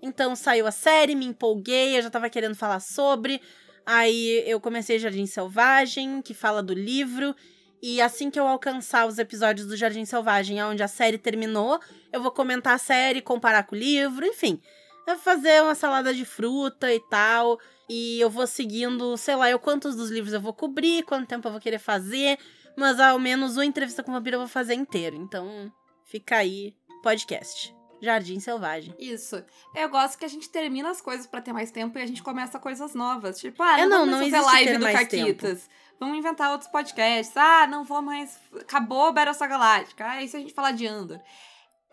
Então 0.00 0.36
saiu 0.36 0.66
a 0.66 0.70
série, 0.70 1.16
me 1.16 1.26
empolguei, 1.26 1.98
eu 1.98 2.02
já 2.02 2.10
tava 2.10 2.30
querendo 2.30 2.54
falar 2.54 2.78
sobre. 2.78 3.40
Aí 3.84 4.42
eu 4.46 4.60
comecei 4.60 4.98
Jardim 4.98 5.26
Selvagem, 5.26 6.22
que 6.22 6.32
fala 6.32 6.62
do 6.62 6.72
livro. 6.72 7.34
E 7.82 8.00
assim 8.00 8.30
que 8.30 8.38
eu 8.38 8.46
alcançar 8.46 9.06
os 9.06 9.18
episódios 9.18 9.66
do 9.66 9.76
Jardim 9.76 10.04
Selvagem, 10.04 10.62
onde 10.62 10.82
a 10.82 10.88
série 10.88 11.18
terminou, 11.18 11.80
eu 12.12 12.22
vou 12.22 12.30
comentar 12.30 12.74
a 12.74 12.78
série, 12.78 13.20
comparar 13.20 13.64
com 13.64 13.74
o 13.74 13.78
livro, 13.78 14.24
enfim. 14.24 14.60
Eu 15.06 15.14
vou 15.14 15.22
fazer 15.22 15.62
uma 15.62 15.74
salada 15.74 16.12
de 16.14 16.24
fruta 16.24 16.92
e 16.92 17.00
tal. 17.08 17.58
E 17.88 18.18
eu 18.20 18.30
vou 18.30 18.46
seguindo, 18.46 19.16
sei 19.16 19.36
lá, 19.36 19.50
eu 19.50 19.58
quantos 19.58 19.94
dos 19.94 20.10
livros 20.10 20.32
eu 20.32 20.40
vou 20.40 20.54
cobrir, 20.54 21.02
quanto 21.04 21.28
tempo 21.28 21.46
eu 21.46 21.52
vou 21.52 21.60
querer 21.60 21.78
fazer. 21.78 22.38
Mas 22.76 22.98
ao 22.98 23.18
menos 23.18 23.56
uma 23.56 23.66
entrevista 23.66 24.02
com 24.02 24.10
o 24.10 24.14
vampiro 24.14 24.36
eu 24.36 24.40
vou 24.40 24.48
fazer 24.48 24.74
inteiro. 24.74 25.16
Então, 25.16 25.70
fica 26.04 26.36
aí, 26.38 26.74
podcast. 27.02 27.74
Jardim 28.00 28.38
Selvagem. 28.38 28.94
Isso. 28.98 29.42
Eu 29.74 29.88
gosto 29.88 30.18
que 30.18 30.24
a 30.24 30.28
gente 30.28 30.48
termina 30.50 30.90
as 30.90 31.00
coisas 31.00 31.26
pra 31.26 31.40
ter 31.40 31.52
mais 31.52 31.70
tempo 31.70 31.98
e 31.98 32.02
a 32.02 32.06
gente 32.06 32.22
começa 32.22 32.58
coisas 32.58 32.94
novas. 32.94 33.38
Tipo, 33.38 33.62
ah, 33.62 33.80
É, 33.80 33.86
não, 33.86 34.04
não, 34.04 34.06
vamos 34.06 34.10
não 34.10 34.18
fazer 34.18 34.36
existe 34.36 34.52
live 34.52 34.70
ter 34.70 34.78
do 34.78 34.82
mais 34.82 34.98
Caquitas. 34.98 35.70
Vamos 35.98 36.18
inventar 36.18 36.50
outros 36.50 36.70
podcasts. 36.70 37.36
Ah, 37.36 37.66
não 37.66 37.84
vou 37.84 38.02
mais. 38.02 38.38
Acabou 38.60 39.12
Battlestar 39.12 39.48
Galáctica. 39.48 40.06
Ah, 40.06 40.22
e 40.22 40.28
se 40.28 40.36
a 40.36 40.40
gente 40.40 40.52
falar 40.52 40.72
de 40.72 40.86
Andor? 40.86 41.20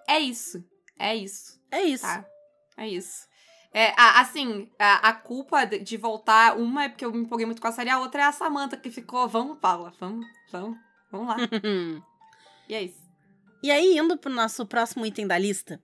É 0.08 0.20
isso. 0.20 0.64
É 1.00 1.16
isso. 1.16 1.60
É 1.72 1.82
isso. 1.82 2.04
Tá. 2.04 2.26
É 2.82 2.88
isso. 2.88 3.28
É, 3.74 3.94
a- 3.96 4.20
assim, 4.22 4.70
a, 4.78 5.10
a 5.10 5.14
culpa 5.14 5.66
de, 5.66 5.96
voltar, 5.98 6.58
uma 6.58 6.86
é 6.86 6.90
porque 6.90 7.06
eu 7.06 7.12
me 7.14 7.20
empolguei 7.20 7.46
muito 7.46 7.62
com 7.62 7.68
a 7.68 7.72
série, 7.72 7.90
a 7.90 8.00
outra 8.00 8.22
é 8.24 8.26
a 8.26 8.32
Samantha 8.32 8.76
que 8.76 8.90
ficou, 8.92 9.28
vamos, 9.30 9.60
Paula, 9.60 9.94
vamos, 10.00 10.26
vamos, 10.52 10.78
vamos 11.12 11.28
lá. 11.28 11.38
E 12.68 12.74
é 12.74 12.84
isso. 12.84 13.02
E 13.62 13.70
aí, 13.70 13.98
indo 13.98 14.18
pro 14.18 14.32
nosso 14.32 14.66
próximo 14.66 15.06
item 15.06 15.28
da 15.28 15.38
lista, 15.38 15.82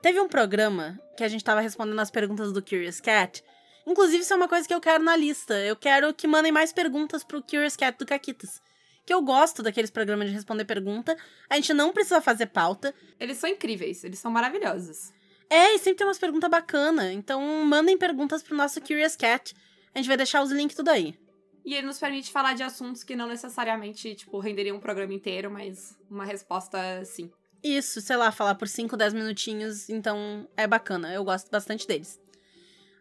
teve 0.00 0.20
um 0.20 0.28
programa 0.28 0.98
que 1.16 1.24
a 1.24 1.28
gente 1.28 1.42
tava 1.42 1.60
respondendo 1.60 1.98
as 1.98 2.10
perguntas 2.12 2.52
do 2.52 2.62
Curious 2.62 3.00
Cat. 3.00 3.42
Inclusive, 3.86 4.22
isso 4.22 4.32
é 4.32 4.36
uma 4.36 4.46
coisa 4.48 4.66
que 4.68 4.72
eu 4.72 4.80
quero 4.80 5.02
na 5.02 5.16
lista. 5.16 5.54
Eu 5.58 5.74
quero 5.74 6.14
que 6.14 6.28
mandem 6.28 6.52
mais 6.52 6.72
perguntas 6.72 7.24
pro 7.24 7.42
Curious 7.42 7.76
Cat 7.76 7.98
do 7.98 8.06
Caquitas. 8.06 8.62
Que 9.04 9.12
eu 9.12 9.20
gosto 9.20 9.62
daqueles 9.64 9.90
programas 9.90 10.28
de 10.28 10.34
responder 10.34 10.64
pergunta. 10.64 11.16
A 11.50 11.56
gente 11.56 11.74
não 11.74 11.92
precisa 11.92 12.20
fazer 12.20 12.46
pauta. 12.46 12.94
Eles 13.18 13.36
são 13.38 13.50
incríveis, 13.50 14.04
eles 14.04 14.20
são 14.20 14.30
maravilhosos. 14.30 15.12
É, 15.52 15.74
e 15.74 15.78
sempre 15.78 15.96
tem 15.96 16.06
umas 16.06 16.18
perguntas 16.18 16.48
bacanas. 16.48 17.12
Então, 17.12 17.42
mandem 17.66 17.98
perguntas 17.98 18.42
pro 18.42 18.56
nosso 18.56 18.80
Curious 18.80 19.14
Cat. 19.14 19.54
A 19.94 19.98
gente 19.98 20.08
vai 20.08 20.16
deixar 20.16 20.42
os 20.42 20.50
links 20.50 20.74
tudo 20.74 20.88
aí. 20.88 21.14
E 21.62 21.74
ele 21.74 21.86
nos 21.86 21.98
permite 21.98 22.32
falar 22.32 22.54
de 22.54 22.62
assuntos 22.62 23.04
que 23.04 23.14
não 23.14 23.28
necessariamente, 23.28 24.14
tipo, 24.14 24.38
renderiam 24.38 24.78
um 24.78 24.80
programa 24.80 25.12
inteiro, 25.12 25.50
mas 25.50 25.94
uma 26.10 26.24
resposta 26.24 27.04
sim. 27.04 27.30
Isso, 27.62 28.00
sei 28.00 28.16
lá, 28.16 28.32
falar 28.32 28.54
por 28.54 28.66
5, 28.66 28.96
10 28.96 29.12
minutinhos, 29.12 29.90
então 29.90 30.48
é 30.56 30.66
bacana, 30.66 31.12
eu 31.12 31.22
gosto 31.22 31.50
bastante 31.50 31.86
deles. 31.86 32.18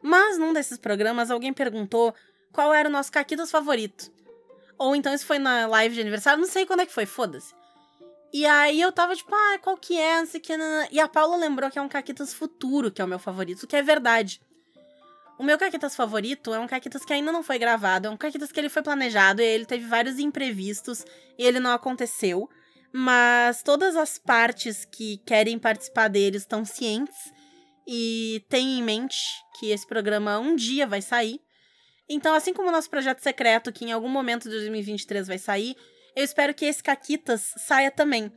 Mas 0.03 0.37
num 0.37 0.51
desses 0.51 0.77
programas 0.77 1.31
alguém 1.31 1.53
perguntou 1.53 2.13
qual 2.51 2.73
era 2.73 2.89
o 2.89 2.91
nosso 2.91 3.13
Caquitas 3.13 3.49
favorito. 3.49 4.11
Ou 4.77 4.93
então 4.93 5.13
isso 5.13 5.25
foi 5.25 5.39
na 5.39 5.67
live 5.67 5.95
de 5.95 6.01
aniversário, 6.01 6.41
não 6.41 6.49
sei 6.49 6.65
quando 6.65 6.81
é 6.81 6.85
que 6.85 6.93
foi, 6.93 7.05
foda-se. 7.05 7.55
E 8.33 8.45
aí 8.45 8.79
eu 8.79 8.91
tava 8.91 9.15
tipo, 9.15 9.33
ah, 9.33 9.59
qual 9.61 9.75
que 9.77 9.97
é, 9.97 10.19
não 10.19 10.25
sei 10.25 10.39
que. 10.39 10.55
nanana. 10.55 10.87
E 10.91 10.99
a 10.99 11.07
Paula 11.07 11.35
lembrou 11.35 11.69
que 11.69 11.77
é 11.77 11.81
um 11.81 11.89
Caquitas 11.89 12.33
futuro, 12.33 12.91
que 12.91 13.01
é 13.01 13.05
o 13.05 13.07
meu 13.07 13.19
favorito, 13.19 13.67
que 13.67 13.75
é 13.75 13.81
verdade. 13.81 14.41
O 15.37 15.43
meu 15.43 15.57
Caquitas 15.57 15.95
favorito 15.95 16.53
é 16.53 16.59
um 16.59 16.67
Caquitas 16.67 17.03
que 17.03 17.13
ainda 17.13 17.31
não 17.31 17.41
foi 17.41 17.57
gravado, 17.57 18.07
é 18.07 18.09
um 18.09 18.17
Caquitas 18.17 18.51
que 18.51 18.59
ele 18.59 18.69
foi 18.69 18.83
planejado 18.83 19.41
e 19.41 19.45
ele 19.45 19.65
teve 19.65 19.85
vários 19.85 20.19
imprevistos 20.19 21.03
e 21.37 21.43
ele 21.43 21.59
não 21.59 21.71
aconteceu 21.71 22.47
mas 22.91 23.63
todas 23.63 23.95
as 23.95 24.17
partes 24.17 24.85
que 24.85 25.17
querem 25.25 25.57
participar 25.57 26.09
dele 26.09 26.37
estão 26.37 26.65
cientes 26.65 27.33
e 27.87 28.43
têm 28.49 28.79
em 28.79 28.83
mente 28.83 29.17
que 29.57 29.71
esse 29.71 29.87
programa 29.87 30.39
um 30.39 30.55
dia 30.55 30.85
vai 30.85 31.01
sair. 31.01 31.39
Então, 32.09 32.33
assim 32.33 32.53
como 32.53 32.67
o 32.67 32.71
nosso 32.71 32.89
projeto 32.89 33.19
secreto, 33.19 33.71
que 33.71 33.85
em 33.85 33.91
algum 33.91 34.09
momento 34.09 34.43
de 34.43 34.49
2023 34.49 35.27
vai 35.27 35.37
sair, 35.37 35.75
eu 36.15 36.23
espero 36.23 36.53
que 36.53 36.65
esse 36.65 36.83
Caquitas 36.83 37.53
saia 37.57 37.91
também. 37.91 38.31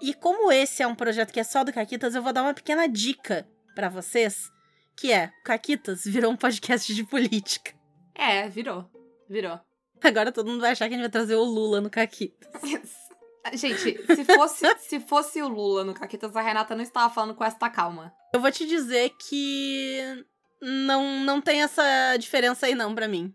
E 0.00 0.12
como 0.12 0.50
esse 0.50 0.82
é 0.82 0.86
um 0.86 0.94
projeto 0.94 1.32
que 1.32 1.40
é 1.40 1.44
só 1.44 1.62
do 1.62 1.72
Caquitas, 1.72 2.14
eu 2.14 2.22
vou 2.22 2.32
dar 2.32 2.42
uma 2.42 2.54
pequena 2.54 2.88
dica 2.88 3.48
pra 3.74 3.88
vocês, 3.88 4.50
que 4.96 5.12
é, 5.12 5.30
o 5.40 5.44
Caquitas 5.44 6.04
virou 6.04 6.32
um 6.32 6.36
podcast 6.36 6.94
de 6.94 7.04
política. 7.04 7.72
É, 8.14 8.48
virou. 8.48 8.88
Virou. 9.28 9.60
Agora 10.02 10.32
todo 10.32 10.50
mundo 10.50 10.60
vai 10.60 10.72
achar 10.72 10.88
que 10.88 10.94
a 10.94 10.96
gente 10.96 11.04
vai 11.04 11.10
trazer 11.10 11.36
o 11.36 11.44
Lula 11.44 11.80
no 11.80 11.90
Caquitas. 11.90 12.50
Gente, 13.52 13.98
se 14.06 14.24
fosse, 14.24 14.78
se 14.78 15.00
fosse 15.00 15.42
o 15.42 15.48
Lula 15.48 15.84
no 15.84 15.92
Caquitas, 15.92 16.34
a 16.34 16.40
Renata 16.40 16.74
não 16.74 16.82
estava 16.82 17.12
falando 17.12 17.34
com 17.34 17.44
esta 17.44 17.68
calma. 17.68 18.10
Eu 18.32 18.40
vou 18.40 18.50
te 18.50 18.66
dizer 18.66 19.10
que 19.28 20.24
não, 20.62 21.20
não 21.20 21.42
tem 21.42 21.62
essa 21.62 22.16
diferença 22.18 22.64
aí 22.64 22.74
não 22.74 22.94
pra 22.94 23.06
mim. 23.06 23.34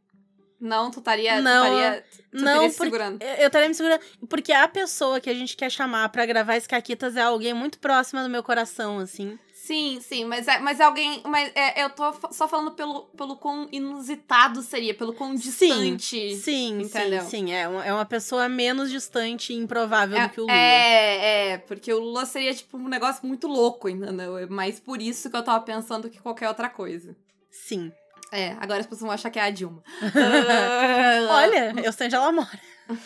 Não, 0.60 0.92
tu 0.92 1.00
estaria. 1.00 1.42
Não, 1.42 1.62
tu 1.66 1.74
estaria, 1.74 2.04
tu 2.32 2.44
não, 2.44 2.62
se 2.70 2.76
porque- 2.78 2.84
segurando. 2.92 3.22
Eu 3.22 3.48
estaria 3.48 3.68
me 3.70 3.76
segurando. 3.76 4.02
Porque 4.30 4.52
a 4.52 4.68
pessoa 4.68 5.20
que 5.20 5.30
a 5.30 5.34
gente 5.34 5.56
quer 5.56 5.70
chamar 5.72 6.10
pra 6.10 6.26
gravar 6.26 6.58
esse 6.58 6.68
Caquitas 6.68 7.16
é 7.16 7.22
alguém 7.22 7.54
muito 7.54 7.80
próxima 7.80 8.22
do 8.24 8.30
meu 8.30 8.44
coração, 8.44 9.00
assim. 9.00 9.38
Sim, 9.54 10.00
sim, 10.02 10.26
mas 10.26 10.48
é, 10.48 10.58
mas 10.60 10.80
é 10.80 10.84
alguém. 10.84 11.22
Mas 11.26 11.52
é, 11.54 11.84
eu 11.84 11.92
tô 11.92 12.12
só 12.32 12.48
falando 12.48 12.72
pelo, 12.72 13.04
pelo 13.16 13.36
quão 13.36 13.68
inusitado 13.72 14.64
seria, 14.64 14.96
pelo 14.96 15.14
quão 15.14 15.36
distante. 15.36 16.36
Sim, 16.38 16.82
Entendeu? 16.82 17.22
sim, 17.22 17.30
sim. 17.48 17.52
É 17.54 17.68
uma, 17.68 17.86
é 17.86 17.94
uma 17.94 18.06
pessoa 18.06 18.50
menos 18.50 18.90
distante 18.90 19.54
e 19.54 19.56
improvável 19.56 20.18
É, 20.18 20.28
do 20.28 20.34
que 20.34 20.40
o 20.42 20.44
Lula. 20.44 20.54
é, 20.56 21.52
é, 21.52 21.58
porque 21.60 21.94
o 21.94 22.00
Lula 22.00 22.26
seria, 22.26 22.54
tipo, 22.54 22.78
um 22.78 22.88
negócio 22.88 23.26
muito 23.28 23.48
louco, 23.48 23.88
entendeu? 23.88 24.38
É 24.40 24.48
mais 24.48 24.80
por 24.80 25.00
isso 25.02 25.30
que 25.30 25.36
eu 25.38 25.44
tava 25.44 25.64
pensando 25.64 26.10
que 26.10 26.20
qualquer 26.20 26.48
outra 26.48 26.68
coisa. 26.68 27.16
Sim. 27.52 27.92
É, 28.32 28.56
agora 28.60 28.80
as 28.82 28.86
pessoas 28.86 29.02
vão 29.02 29.12
achar 29.12 29.30
que 29.30 29.40
é 29.40 29.44
a 29.44 29.50
Dilma. 29.50 29.84
Olha, 31.30 31.74
eu 31.84 31.92
sei 31.92 32.08
onde 32.08 32.16
ela 32.16 32.32
mora. 32.32 32.60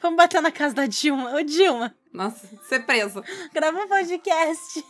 Vamos 0.00 0.16
bater 0.16 0.40
na 0.40 0.50
casa 0.50 0.74
da 0.74 0.86
Dilma. 0.86 1.34
Ô, 1.34 1.42
Dilma, 1.42 1.94
Nossa, 2.12 2.48
ser 2.68 2.80
presa. 2.80 3.22
grava 3.52 3.78
um 3.78 3.88
podcast. 3.88 4.84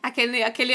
Aquele, 0.00 0.40
aquele, 0.44 0.72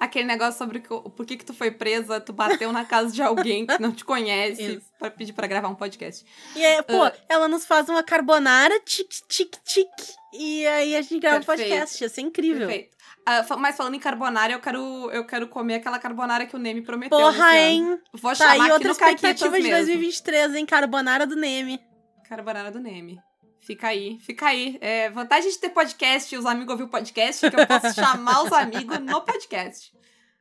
aquele 0.00 0.24
negócio 0.26 0.56
sobre 0.56 0.82
o- 0.88 1.10
por 1.10 1.26
que, 1.26 1.36
que 1.36 1.44
tu 1.44 1.52
foi 1.52 1.70
presa, 1.70 2.18
tu 2.18 2.32
bateu 2.32 2.72
na 2.72 2.82
casa 2.82 3.12
de 3.12 3.20
alguém 3.22 3.66
que 3.66 3.78
não 3.78 3.92
te 3.92 4.02
conhece 4.06 4.76
Isso. 4.76 4.86
pra 4.98 5.10
pedir 5.10 5.34
pra 5.34 5.46
gravar 5.46 5.68
um 5.68 5.74
podcast. 5.74 6.24
E 6.56 6.64
aí, 6.64 6.82
pô, 6.82 7.02
Ah. 7.04 7.12
ela 7.28 7.46
nos 7.46 7.66
faz 7.66 7.90
uma 7.90 8.02
carbonara, 8.02 8.80
tic, 8.80 9.10
tic, 9.28 9.54
tic. 9.66 9.88
E 10.32 10.66
aí 10.66 10.96
a 10.96 11.02
gente 11.02 11.18
grava 11.20 11.36
um 11.36 11.44
Perfeito. 11.44 11.68
podcast. 11.68 12.02
Ia 12.02 12.08
ser 12.08 12.22
incrível. 12.22 12.66
Perfeito. 12.68 12.96
Ah, 13.30 13.56
mas 13.58 13.76
falando 13.76 13.94
em 13.94 13.98
carbonara, 14.00 14.52
eu 14.54 14.58
quero, 14.60 15.10
eu 15.10 15.22
quero 15.26 15.48
comer 15.48 15.74
aquela 15.74 15.98
carbonara 15.98 16.46
que 16.46 16.56
o 16.56 16.58
Neme 16.58 16.80
prometeu. 16.80 17.18
Porra, 17.18 17.56
hein? 17.58 18.00
Vou 18.14 18.30
Tá 18.30 18.52
chamar 18.52 18.64
aí 18.64 18.72
outra 18.72 18.90
expectativa 18.90 19.56
de 19.56 19.62
mesmo. 19.64 19.76
2023, 19.76 20.54
hein? 20.54 20.64
Carbonara 20.64 21.26
do 21.26 21.36
Neme. 21.36 21.78
Carbonara 22.26 22.70
do 22.70 22.80
Neme. 22.80 23.20
Fica 23.60 23.88
aí, 23.88 24.18
fica 24.20 24.46
aí. 24.46 24.78
É, 24.80 25.10
vantagem 25.10 25.50
de 25.50 25.58
ter 25.58 25.68
podcast 25.68 26.34
e 26.34 26.38
os 26.38 26.46
amigos 26.46 26.70
ouvir 26.72 26.84
o 26.84 26.88
podcast, 26.88 27.50
que 27.50 27.54
eu 27.54 27.66
posso 27.66 27.92
chamar 28.00 28.42
os 28.44 28.52
amigos 28.52 28.98
no 29.00 29.20
podcast. 29.20 29.92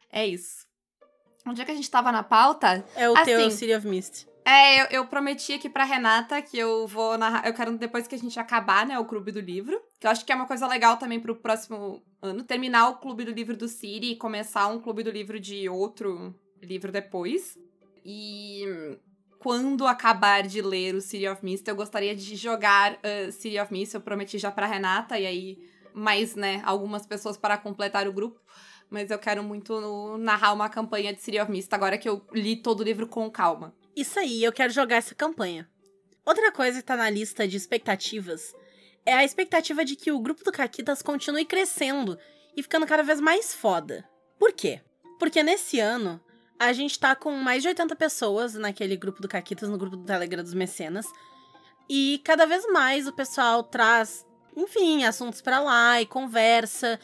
É 0.10 0.26
isso. 0.26 0.66
Um 1.46 1.54
dia 1.54 1.66
que 1.66 1.72
a 1.72 1.76
gente 1.76 1.90
tava 1.92 2.10
na 2.12 2.24
pauta, 2.24 2.86
É 2.96 3.10
o 3.10 3.14
Assim, 3.18 3.26
teu 3.26 3.52
City 3.52 3.74
of 3.74 3.86
Mist. 3.88 4.27
É, 4.48 4.82
eu, 4.82 4.86
eu 4.92 5.08
prometi 5.08 5.52
aqui 5.52 5.70
pra 5.70 5.84
Renata 5.84 6.42
que 6.42 6.58
eu 6.58 6.88
vou 6.88 7.18
narrar. 7.18 7.46
Eu 7.46 7.54
quero, 7.54 7.78
depois 7.78 8.08
que 8.08 8.16
a 8.16 8.18
gente 8.18 8.40
acabar, 8.40 8.86
né, 8.86 8.98
o 8.98 9.04
Clube 9.04 9.30
do 9.30 9.42
Livro. 9.42 9.78
Que 10.00 10.08
eu 10.08 10.12
acho 10.12 10.26
que 10.26 10.32
é 10.32 10.36
uma 10.36 10.48
coisa 10.48 10.66
legal 10.66 10.96
também 10.96 11.20
pro 11.20 11.36
próximo 11.36 12.02
ano. 12.22 12.44
Terminar 12.46 12.88
o 12.88 12.96
Clube 12.96 13.26
do 13.26 13.32
Livro 13.32 13.58
do 13.58 13.68
Siri 13.68 14.14
e 14.14 14.16
começar 14.16 14.68
um 14.68 14.80
Clube 14.80 15.04
do 15.04 15.12
Livro 15.12 15.38
de 15.38 15.68
outro 15.68 16.34
livro 16.64 16.94
depois. 16.94 17.58
E 18.06 18.64
quando 19.38 19.86
acabar 19.86 20.44
de 20.44 20.62
ler 20.62 20.96
o 20.96 21.02
City 21.02 21.28
of 21.28 21.44
Mist, 21.44 21.68
eu 21.68 21.76
gostaria 21.76 22.16
de 22.16 22.38
jogar 22.38 22.94
uh, 22.94 23.30
City 23.34 23.60
of 23.60 23.74
Mist. 23.74 23.96
Eu 23.96 24.02
prometi 24.02 24.38
já 24.38 24.50
pra 24.50 24.66
Renata, 24.66 25.20
e 25.20 25.26
aí 25.26 25.58
mais, 25.94 26.36
né, 26.36 26.62
algumas 26.64 27.06
pessoas 27.06 27.36
para 27.36 27.58
completar 27.58 28.08
o 28.08 28.14
grupo. 28.14 28.40
Mas 28.90 29.12
eu 29.12 29.20
quero 29.20 29.44
muito 29.44 30.18
narrar 30.20 30.54
uma 30.54 30.70
campanha 30.70 31.14
de 31.14 31.22
City 31.22 31.38
of 31.38 31.52
Mist 31.52 31.68
agora 31.74 31.98
que 31.98 32.08
eu 32.08 32.26
li 32.32 32.56
todo 32.56 32.80
o 32.80 32.84
livro 32.84 33.08
com 33.08 33.30
calma. 33.30 33.76
Isso 33.98 34.20
aí, 34.20 34.44
eu 34.44 34.54
quero 34.54 34.72
jogar 34.72 34.98
essa 34.98 35.16
campanha. 35.16 35.68
Outra 36.24 36.52
coisa 36.52 36.78
que 36.78 36.86
tá 36.86 36.96
na 36.96 37.10
lista 37.10 37.48
de 37.48 37.58
expectativas 37.58 38.54
é 39.04 39.12
a 39.12 39.24
expectativa 39.24 39.84
de 39.84 39.96
que 39.96 40.12
o 40.12 40.20
grupo 40.20 40.44
do 40.44 40.52
Caquitas 40.52 41.02
continue 41.02 41.46
crescendo 41.46 42.16
e 42.56 42.62
ficando 42.62 42.86
cada 42.86 43.02
vez 43.02 43.20
mais 43.20 43.56
foda. 43.56 44.08
Por 44.38 44.54
quê? 44.54 44.82
Porque 45.18 45.42
nesse 45.42 45.80
ano 45.80 46.22
a 46.60 46.72
gente 46.74 47.00
tá 47.00 47.16
com 47.16 47.32
mais 47.38 47.64
de 47.64 47.70
80 47.70 47.96
pessoas 47.96 48.54
naquele 48.54 48.96
grupo 48.96 49.20
do 49.20 49.28
Caquitas, 49.28 49.68
no 49.68 49.80
grupo 49.80 49.98
do 49.98 50.06
Telegram 50.06 50.44
dos 50.44 50.54
Mecenas. 50.54 51.08
E 51.90 52.22
cada 52.24 52.46
vez 52.46 52.72
mais 52.72 53.08
o 53.08 53.14
pessoal 53.14 53.64
traz, 53.64 54.24
enfim, 54.56 55.06
assuntos 55.06 55.42
pra 55.42 55.60
lá 55.60 56.00
e 56.00 56.06
conversa 56.06 57.00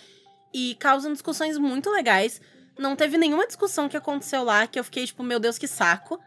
e 0.53 0.75
causam 0.75 1.11
discussões 1.11 1.57
muito 1.57 1.89
legais. 1.89 2.39
Não 2.77 2.95
teve 2.95 3.17
nenhuma 3.17 3.47
discussão 3.47 3.89
que 3.89 3.97
aconteceu 3.97 4.43
lá 4.43 4.67
que 4.67 4.79
eu 4.79 4.83
fiquei 4.83 5.07
tipo, 5.07 5.23
meu 5.23 5.39
Deus, 5.39 5.57
que 5.57 5.67
saco. 5.67 6.21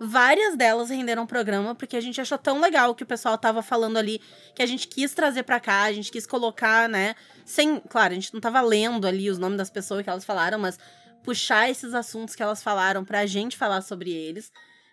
Várias 0.00 0.56
delas 0.56 0.90
renderam 0.90 1.26
programa 1.26 1.74
porque 1.74 1.96
a 1.96 2.00
gente 2.00 2.20
achou 2.20 2.36
tão 2.36 2.60
legal 2.60 2.90
o 2.90 2.94
que 2.94 3.04
o 3.04 3.06
pessoal 3.06 3.38
tava 3.38 3.62
falando 3.62 3.96
ali 3.96 4.20
que 4.54 4.62
a 4.62 4.66
gente 4.66 4.88
quis 4.88 5.14
trazer 5.14 5.44
pra 5.44 5.60
cá, 5.60 5.82
a 5.82 5.92
gente 5.92 6.10
quis 6.10 6.26
colocar, 6.26 6.88
né? 6.88 7.14
Sem, 7.44 7.78
claro, 7.80 8.12
a 8.12 8.14
gente 8.14 8.32
não 8.34 8.40
tava 8.40 8.60
lendo 8.60 9.06
ali 9.06 9.30
os 9.30 9.38
nomes 9.38 9.58
das 9.58 9.70
pessoas 9.70 10.02
que 10.02 10.10
elas 10.10 10.24
falaram, 10.24 10.58
mas 10.58 10.78
puxar 11.22 11.70
esses 11.70 11.94
assuntos 11.94 12.34
que 12.34 12.42
elas 12.42 12.62
falaram 12.62 13.04
pra 13.04 13.26
gente 13.26 13.56
falar 13.56 13.80
sobre 13.82 14.10
eles. 14.10 14.50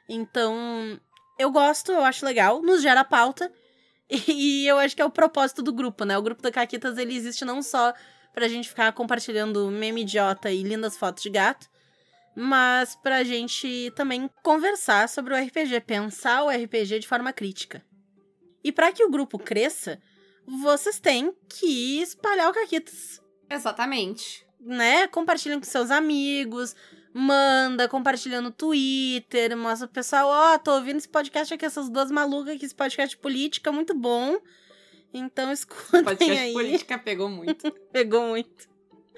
Então, 0.08 1.00
eu 1.38 1.52
gosto, 1.52 1.92
eu 1.92 2.04
acho 2.04 2.26
legal, 2.26 2.62
nos 2.62 2.82
gera 2.82 3.04
pauta. 3.04 3.52
E 4.28 4.66
eu 4.68 4.80
acho 4.80 4.96
que 4.96 5.04
é 5.04 5.06
o 5.06 5.10
propósito 5.12 5.62
do 5.62 5.72
grupo, 5.72 6.04
né? 6.04 6.18
O 6.18 6.22
grupo 6.24 6.42
da 6.42 6.52
Caquitas, 6.52 6.98
ele 6.98 7.16
existe 7.16 7.46
não 7.46 7.62
só 7.62 7.94
pra 8.34 8.48
gente 8.48 8.68
ficar 8.68 8.92
compartilhando 8.92 9.70
meme 9.70 10.02
idiota 10.02 10.52
e 10.52 10.64
lindas 10.64 10.98
fotos 10.98 11.22
de 11.22 11.30
gato, 11.30 11.70
mas 12.36 12.96
pra 12.96 13.24
gente 13.24 13.92
também 13.96 14.30
conversar 14.44 15.10
sobre 15.10 15.34
o 15.34 15.38
RPG, 15.38 15.82
pensar 15.82 16.44
o 16.44 16.50
RPG 16.50 17.00
de 17.00 17.08
forma 17.08 17.34
crítica. 17.34 17.84
E 18.64 18.72
para 18.72 18.92
que 18.92 19.04
o 19.04 19.10
grupo 19.10 19.38
cresça, 19.40 20.00
vocês 20.46 21.00
têm 21.00 21.34
que 21.48 22.02
espalhar 22.02 22.50
o 22.50 22.54
Caquitas, 22.54 23.22
Exatamente. 23.50 24.46
né? 24.60 25.08
Compartilhem 25.08 25.60
com 25.60 25.66
seus 25.66 25.92
amigos, 25.92 26.76
manda, 27.14 27.88
compartilha 27.88 28.42
no 28.42 28.52
Twitter, 28.52 29.56
mostra 29.58 29.88
pro 29.88 29.96
pessoal, 29.96 30.28
ó, 30.28 30.58
tô 30.58 30.74
ouvindo 30.76 30.98
esse 30.98 31.10
podcast 31.10 31.54
aqui, 31.54 31.66
essas 31.66 31.90
duas 31.90 32.12
malucas 32.12 32.56
aqui, 32.56 32.66
esse 32.66 32.76
podcast 32.76 33.16
de 33.16 33.22
política, 33.22 33.72
muito 33.72 33.94
bom. 33.94 34.38
Então 35.14 35.52
escutem 35.54 36.04
Podcast 36.04 36.40
aí. 36.40 36.54
política 36.54 36.98
pegou 37.00 37.30
muito. 37.30 37.72
Pegou 37.92 38.28
muito. 38.28 38.68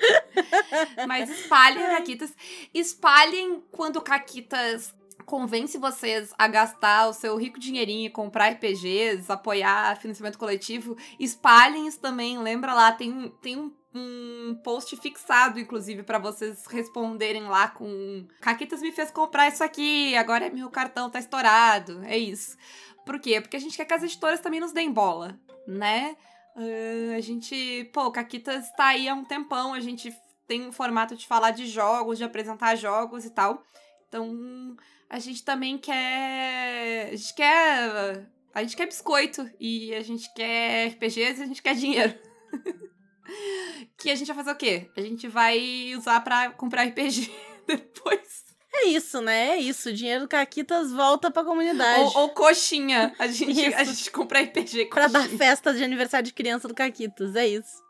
Mas 1.07 1.29
espalhem 1.29 1.83
Caquitas. 1.87 2.33
Espalhem 2.73 3.63
quando 3.71 4.01
Caquitas 4.01 4.93
convence 5.25 5.77
vocês 5.77 6.33
a 6.37 6.47
gastar 6.47 7.07
o 7.07 7.13
seu 7.13 7.37
rico 7.37 7.59
dinheirinho 7.59 8.07
e 8.07 8.09
comprar 8.09 8.49
RPGs, 8.49 9.31
apoiar 9.31 9.95
financiamento 9.97 10.37
coletivo. 10.37 10.97
Espalhem 11.19 11.87
isso 11.87 11.99
também. 11.99 12.37
Lembra 12.39 12.73
lá, 12.73 12.91
tem, 12.91 13.11
um- 13.11 13.29
tem 13.29 13.57
um, 13.57 13.71
um 13.93 14.59
post 14.63 14.95
fixado, 14.97 15.59
inclusive, 15.59 16.03
pra 16.03 16.17
vocês 16.19 16.65
responderem 16.67 17.43
lá 17.43 17.67
com 17.67 18.25
Caquitas 18.41 18.81
me 18.81 18.91
fez 18.91 19.11
comprar 19.11 19.47
isso 19.47 19.63
aqui, 19.63 20.15
agora 20.15 20.49
meu 20.49 20.69
cartão 20.69 21.09
tá 21.09 21.19
estourado. 21.19 22.03
É 22.05 22.17
isso. 22.17 22.57
Por 23.05 23.19
quê? 23.19 23.39
Porque 23.41 23.57
a 23.57 23.59
gente 23.59 23.77
quer 23.77 23.85
que 23.85 23.93
as 23.93 24.03
editoras 24.03 24.39
também 24.39 24.59
nos 24.59 24.71
deem 24.71 24.91
bola, 24.91 25.39
né? 25.67 26.15
Ah, 26.55 27.15
a 27.15 27.21
gente, 27.21 27.89
pô, 27.93 28.11
Caquitas 28.11 28.71
tá 28.71 28.87
aí 28.87 29.07
há 29.07 29.13
um 29.13 29.23
tempão, 29.23 29.73
a 29.73 29.79
gente 29.79 30.13
tem 30.47 30.67
um 30.67 30.71
formato 30.71 31.15
de 31.15 31.25
falar 31.27 31.51
de 31.51 31.65
jogos, 31.65 32.17
de 32.17 32.23
apresentar 32.23 32.75
jogos 32.75 33.25
e 33.25 33.29
tal. 33.29 33.63
Então, 34.07 34.75
a 35.09 35.19
gente 35.19 35.43
também 35.43 35.77
quer. 35.77 37.09
A 37.11 37.15
gente 37.15 37.33
quer. 37.33 38.27
A 38.53 38.61
gente 38.61 38.75
quer 38.75 38.85
biscoito 38.85 39.49
e 39.59 39.93
a 39.95 40.01
gente 40.01 40.33
quer 40.33 40.89
RPGs 40.89 41.39
e 41.39 41.43
a 41.43 41.47
gente 41.47 41.61
quer 41.61 41.75
dinheiro. 41.75 42.13
que 43.97 44.09
a 44.09 44.15
gente 44.15 44.27
vai 44.27 44.35
fazer 44.35 44.51
o 44.51 44.57
quê? 44.57 44.89
A 44.97 45.01
gente 45.01 45.27
vai 45.27 45.93
usar 45.95 46.19
pra 46.21 46.51
comprar 46.51 46.83
RPG 46.83 47.31
depois. 47.65 48.50
É 48.73 48.85
isso, 48.87 49.21
né? 49.21 49.49
É 49.49 49.57
isso. 49.57 49.89
O 49.89 49.93
dinheiro 49.93 50.21
do 50.21 50.27
Caquitas 50.27 50.91
volta 50.91 51.29
pra 51.29 51.43
comunidade. 51.43 51.99
Ou, 52.01 52.17
ou 52.23 52.29
coxinha. 52.29 53.13
A 53.19 53.27
gente, 53.27 53.73
a 53.73 53.81
Isso. 53.83 53.93
gente 53.93 54.11
compra 54.11 54.41
RPG 54.41 54.85
Pra 54.93 55.07
dar 55.07 55.19
coxinha. 55.21 55.37
festa 55.37 55.73
de 55.73 55.83
aniversário 55.83 56.25
de 56.25 56.33
criança 56.33 56.67
do 56.67 56.73
Caquitas, 56.73 57.35
é 57.35 57.47
isso. 57.47 57.81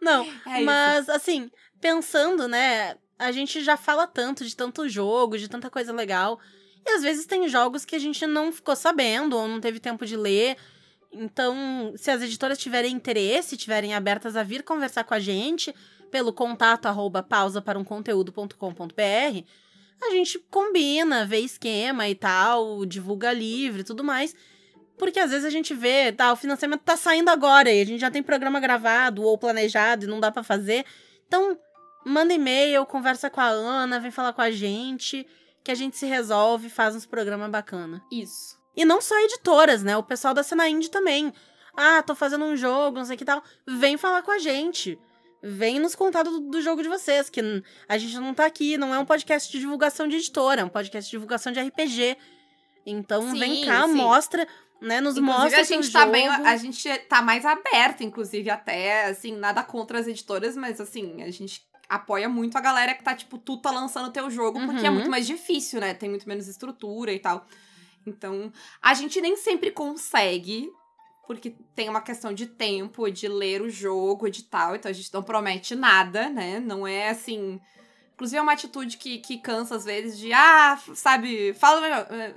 Não, 0.00 0.24
É 0.46 0.56
isso. 0.56 0.64
mas 0.64 1.08
assim, 1.08 1.50
pensando, 1.80 2.46
né, 2.48 2.96
a 3.18 3.30
gente 3.32 3.62
já 3.62 3.76
fala 3.76 4.06
tanto 4.06 4.44
de 4.44 4.54
tanto 4.56 4.88
jogo, 4.88 5.38
de 5.38 5.48
tanta 5.48 5.68
coisa 5.70 5.92
legal, 5.92 6.38
e 6.86 6.90
às 6.90 7.02
vezes 7.02 7.26
tem 7.26 7.48
jogos 7.48 7.84
que 7.84 7.96
a 7.96 7.98
gente 7.98 8.26
não 8.26 8.52
ficou 8.52 8.74
sabendo 8.76 9.36
ou 9.36 9.46
não 9.48 9.60
teve 9.60 9.78
tempo 9.80 10.04
de 10.06 10.16
ler. 10.16 10.56
Então, 11.12 11.92
se 11.96 12.10
as 12.10 12.22
editoras 12.22 12.58
tiverem 12.58 12.92
interesse, 12.94 13.56
tiverem 13.56 13.94
abertas 13.94 14.36
a 14.36 14.42
vir 14.42 14.62
conversar 14.62 15.04
com 15.04 15.14
a 15.14 15.18
gente 15.20 15.74
pelo 16.10 16.32
contato 16.32 16.86
arroba 16.86 17.22
pausa 17.22 17.60
para 17.60 17.78
um 17.78 17.84
conteúdo.com.br, 17.84 19.44
a 20.02 20.10
gente 20.10 20.38
combina, 20.50 21.26
vê 21.26 21.40
esquema 21.40 22.08
e 22.08 22.14
tal, 22.14 22.84
divulga 22.86 23.32
livre 23.32 23.80
e 23.80 23.84
tudo 23.84 24.04
mais. 24.04 24.34
Porque 24.96 25.20
às 25.20 25.30
vezes 25.30 25.44
a 25.44 25.50
gente 25.50 25.74
vê, 25.74 26.12
tá, 26.12 26.32
o 26.32 26.36
financiamento 26.36 26.82
tá 26.82 26.96
saindo 26.96 27.28
agora 27.28 27.70
e 27.70 27.80
a 27.80 27.84
gente 27.84 28.00
já 28.00 28.10
tem 28.10 28.22
programa 28.22 28.58
gravado 28.58 29.22
ou 29.22 29.38
planejado 29.38 30.04
e 30.04 30.08
não 30.08 30.18
dá 30.18 30.30
pra 30.30 30.42
fazer. 30.42 30.84
Então, 31.26 31.56
manda 32.04 32.34
e-mail, 32.34 32.84
conversa 32.84 33.30
com 33.30 33.40
a 33.40 33.46
Ana, 33.46 34.00
vem 34.00 34.10
falar 34.10 34.32
com 34.32 34.42
a 34.42 34.50
gente, 34.50 35.26
que 35.62 35.70
a 35.70 35.74
gente 35.74 35.96
se 35.96 36.06
resolve, 36.06 36.68
faz 36.68 36.96
uns 36.96 37.06
programas 37.06 37.50
bacana. 37.50 38.02
Isso. 38.10 38.58
E 38.76 38.84
não 38.84 39.00
só 39.00 39.18
editoras, 39.20 39.82
né? 39.82 39.96
O 39.96 40.02
pessoal 40.02 40.34
da 40.34 40.42
cena 40.42 40.68
indie 40.68 40.90
também. 40.90 41.32
Ah, 41.76 42.02
tô 42.02 42.14
fazendo 42.14 42.44
um 42.44 42.56
jogo, 42.56 42.98
não 42.98 43.04
sei 43.04 43.14
o 43.14 43.18
que 43.18 43.24
tal. 43.24 43.42
Vem 43.66 43.96
falar 43.96 44.22
com 44.22 44.32
a 44.32 44.38
gente. 44.38 44.98
Vem 45.42 45.78
nos 45.78 45.94
contar 45.94 46.24
do, 46.24 46.40
do 46.40 46.60
jogo 46.60 46.82
de 46.82 46.88
vocês, 46.88 47.30
que 47.30 47.40
a 47.88 47.96
gente 47.98 48.16
não 48.18 48.34
tá 48.34 48.44
aqui, 48.46 48.76
não 48.76 48.92
é 48.94 48.98
um 48.98 49.04
podcast 49.04 49.50
de 49.52 49.60
divulgação 49.60 50.08
de 50.08 50.16
editora, 50.16 50.62
é 50.62 50.64
um 50.64 50.68
podcast 50.68 51.08
de 51.08 51.16
divulgação 51.16 51.52
de 51.52 51.60
RPG. 51.60 52.16
Então 52.84 53.30
Sim, 53.32 53.38
vem 53.38 53.64
cá, 53.64 53.86
sim. 53.86 53.94
mostra, 53.94 54.48
né? 54.80 55.00
Nos 55.00 55.16
Inclusive, 55.16 55.42
mostra 55.42 55.60
a 55.60 55.64
gente 55.64 55.92
tá 55.92 56.00
jogo. 56.00 56.12
bem. 56.12 56.26
A 56.28 56.56
gente 56.56 56.98
tá 57.08 57.22
mais 57.22 57.44
aberto, 57.44 58.02
inclusive, 58.02 58.50
até, 58.50 59.06
assim, 59.06 59.32
nada 59.36 59.62
contra 59.62 59.98
as 60.00 60.06
editoras, 60.08 60.56
mas 60.56 60.80
assim, 60.80 61.22
a 61.22 61.30
gente 61.30 61.62
apoia 61.88 62.28
muito 62.28 62.56
a 62.58 62.60
galera 62.60 62.94
que 62.94 63.02
tá, 63.04 63.14
tipo, 63.14 63.38
tu 63.38 63.56
tá 63.58 63.70
lançando 63.70 64.12
teu 64.12 64.28
jogo, 64.30 64.60
porque 64.66 64.84
é 64.84 64.88
Uhum. 64.88 64.96
muito 64.96 65.10
mais 65.10 65.26
difícil, 65.26 65.80
né? 65.80 65.94
Tem 65.94 66.08
muito 66.08 66.28
menos 66.28 66.48
estrutura 66.48 67.12
e 67.12 67.18
tal. 67.18 67.46
Então, 68.06 68.52
a 68.82 68.94
gente 68.94 69.20
nem 69.20 69.36
sempre 69.36 69.70
consegue, 69.70 70.70
porque 71.28 71.54
tem 71.76 71.88
uma 71.88 72.00
questão 72.00 72.32
de 72.32 72.46
tempo, 72.46 73.08
de 73.08 73.28
ler 73.28 73.62
o 73.62 73.70
jogo, 73.70 74.28
de 74.28 74.42
tal, 74.42 74.74
então 74.74 74.90
a 74.90 74.92
gente 74.94 75.14
não 75.14 75.22
promete 75.22 75.76
nada, 75.76 76.28
né? 76.28 76.58
Não 76.58 76.84
é 76.84 77.10
assim. 77.10 77.60
Inclusive, 78.14 78.38
é 78.38 78.42
uma 78.42 78.54
atitude 78.54 78.96
que, 78.96 79.18
que 79.18 79.38
cansa 79.38 79.76
às 79.76 79.84
vezes 79.84 80.18
de, 80.18 80.32
ah, 80.32 80.76
sabe, 80.94 81.54
fala 81.54 81.80
melhor. 81.80 82.06
eh, 82.10 82.34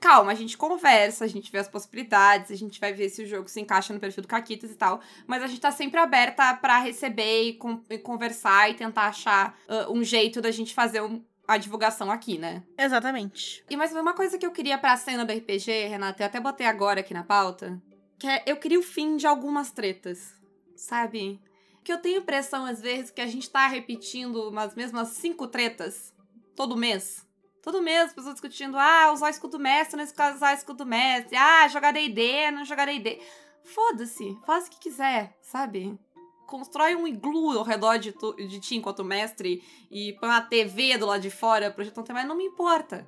Calma, 0.00 0.32
a 0.32 0.34
gente 0.34 0.56
conversa, 0.56 1.24
a 1.26 1.28
gente 1.28 1.52
vê 1.52 1.58
as 1.58 1.68
possibilidades, 1.68 2.50
a 2.50 2.54
gente 2.56 2.80
vai 2.80 2.94
ver 2.94 3.10
se 3.10 3.22
o 3.22 3.26
jogo 3.26 3.46
se 3.46 3.60
encaixa 3.60 3.92
no 3.92 4.00
perfil 4.00 4.22
do 4.22 4.26
Caquitas 4.28 4.70
e 4.70 4.74
tal. 4.74 5.00
Mas 5.26 5.42
a 5.42 5.46
gente 5.46 5.60
tá 5.60 5.70
sempre 5.70 6.00
aberta 6.00 6.54
pra 6.54 6.78
receber 6.78 7.42
e, 7.50 7.52
con- 7.52 7.84
e 7.90 7.98
conversar 7.98 8.70
e 8.70 8.74
tentar 8.74 9.08
achar 9.08 9.54
ah, 9.68 9.86
um 9.90 10.02
jeito 10.02 10.40
da 10.40 10.50
gente 10.50 10.72
fazer 10.74 11.02
um- 11.02 11.22
a 11.46 11.58
divulgação 11.58 12.10
aqui, 12.10 12.38
né? 12.38 12.62
Exatamente. 12.76 13.62
E 13.70 13.76
mais 13.76 13.92
uma 13.92 14.14
coisa 14.14 14.36
que 14.38 14.44
eu 14.46 14.50
queria 14.50 14.78
pra 14.78 14.96
cena 14.96 15.24
do 15.24 15.30
RPG, 15.30 15.86
Renata, 15.88 16.22
eu 16.22 16.26
até 16.26 16.40
botei 16.40 16.66
agora 16.66 17.00
aqui 17.00 17.12
na 17.14 17.22
pauta, 17.22 17.80
que 18.18 18.26
é 18.26 18.42
eu 18.46 18.56
queria 18.56 18.78
o 18.78 18.82
fim 18.82 19.16
de 19.16 19.26
algumas 19.26 19.70
tretas, 19.70 20.34
sabe? 20.74 21.40
Que 21.84 21.92
eu 21.92 21.98
tenho 21.98 22.20
impressão, 22.20 22.64
às 22.64 22.80
vezes, 22.80 23.10
que 23.10 23.20
a 23.20 23.26
gente 23.26 23.48
tá 23.48 23.66
repetindo 23.66 24.48
umas 24.48 24.74
mesmas 24.74 25.08
cinco 25.08 25.46
tretas 25.46 26.12
todo 26.54 26.76
mês. 26.76 27.24
Todo 27.62 27.82
mês, 27.82 28.06
as 28.06 28.12
pessoas 28.12 28.34
discutindo, 28.34 28.78
ah, 28.78 29.12
usar 29.12 29.30
escudo 29.30 29.58
mestre, 29.58 29.96
não 29.96 30.04
usar 30.34 30.54
escudo 30.54 30.86
mestre, 30.86 31.36
ah, 31.36 31.66
jogar 31.68 31.92
D&D, 31.92 32.50
não 32.52 32.64
jogar 32.64 32.86
D&D. 32.86 33.20
Foda-se, 33.64 34.38
faz 34.46 34.66
o 34.66 34.70
que 34.70 34.78
quiser, 34.78 35.36
sabe? 35.42 35.98
Constrói 36.46 36.94
um 36.94 37.08
iglu 37.08 37.58
ao 37.58 37.64
redor 37.64 37.98
de, 37.98 38.12
tu, 38.12 38.34
de 38.34 38.60
ti 38.60 38.76
enquanto 38.76 39.04
mestre 39.04 39.64
e 39.90 40.12
põe 40.14 40.28
uma 40.28 40.40
TV 40.40 40.96
do 40.96 41.06
lado 41.06 41.20
de 41.20 41.30
fora, 41.30 41.72
projetar 41.72 42.00
um 42.00 42.04
tema, 42.04 42.22
não 42.22 42.36
me 42.36 42.44
importa. 42.44 43.04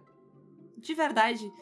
De 0.77 0.93
verdade. 0.93 1.53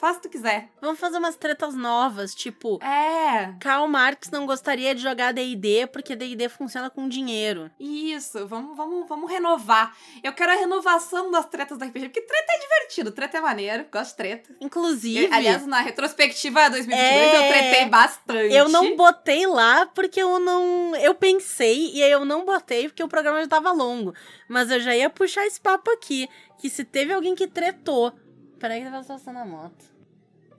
Faz 0.00 0.16
o 0.16 0.20
que 0.20 0.28
tu 0.28 0.32
quiser. 0.32 0.68
Vamos 0.80 0.98
fazer 0.98 1.18
umas 1.18 1.36
tretas 1.36 1.74
novas, 1.74 2.34
tipo, 2.34 2.82
É, 2.82 3.52
Karl 3.60 3.86
Marx 3.86 4.30
não 4.30 4.46
gostaria 4.46 4.94
de 4.94 5.02
jogar 5.02 5.32
D&D 5.32 5.86
porque 5.88 6.16
D&D 6.16 6.48
funciona 6.48 6.88
com 6.88 7.06
dinheiro. 7.06 7.70
isso. 7.78 8.46
Vamos, 8.46 8.74
vamos, 8.76 9.06
vamos 9.06 9.30
renovar. 9.30 9.94
Eu 10.24 10.32
quero 10.32 10.52
a 10.52 10.54
renovação 10.54 11.30
das 11.30 11.44
tretas 11.46 11.76
da 11.76 11.84
RPG, 11.84 12.08
porque 12.08 12.22
treta 12.22 12.52
é 12.54 12.58
divertido, 12.60 13.12
treta 13.12 13.36
é 13.36 13.40
maneiro, 13.42 13.84
gosto 13.92 14.10
de 14.12 14.16
treta. 14.16 14.56
Inclusive, 14.60 15.26
Eu, 15.26 15.34
aliás, 15.34 15.66
na 15.66 15.80
retrospectiva 15.80 16.70
2022 16.70 16.98
É, 16.98 17.36
eu 17.36 17.52
tretei 17.52 17.84
bastante. 17.90 18.54
eu 18.54 18.68
não 18.70 18.96
botei 18.96 19.46
lá 19.46 19.84
porque 19.86 20.22
eu 20.22 20.38
não. 20.40 20.96
Eu 20.96 21.14
pensei 21.14 21.90
e 21.92 22.02
aí 22.02 22.10
eu 22.10 22.24
não 22.24 22.44
botei 22.46 22.88
porque 22.88 23.02
o 23.02 23.08
programa 23.08 23.40
já 23.42 23.48
tava 23.48 23.70
longo. 23.72 24.14
Mas 24.48 24.70
eu 24.70 24.80
já 24.80 24.96
ia 24.96 25.10
puxar 25.10 25.46
esse 25.46 25.60
papo 25.60 25.90
aqui. 25.90 26.26
Que 26.58 26.70
se 26.70 26.84
teve 26.84 27.12
alguém 27.12 27.34
que 27.34 27.46
tretou. 27.46 28.12
Peraí 28.60 28.84
que 28.84 28.90
tava 28.90 29.02
passando 29.02 29.38
a 29.38 29.44
moto. 29.46 29.86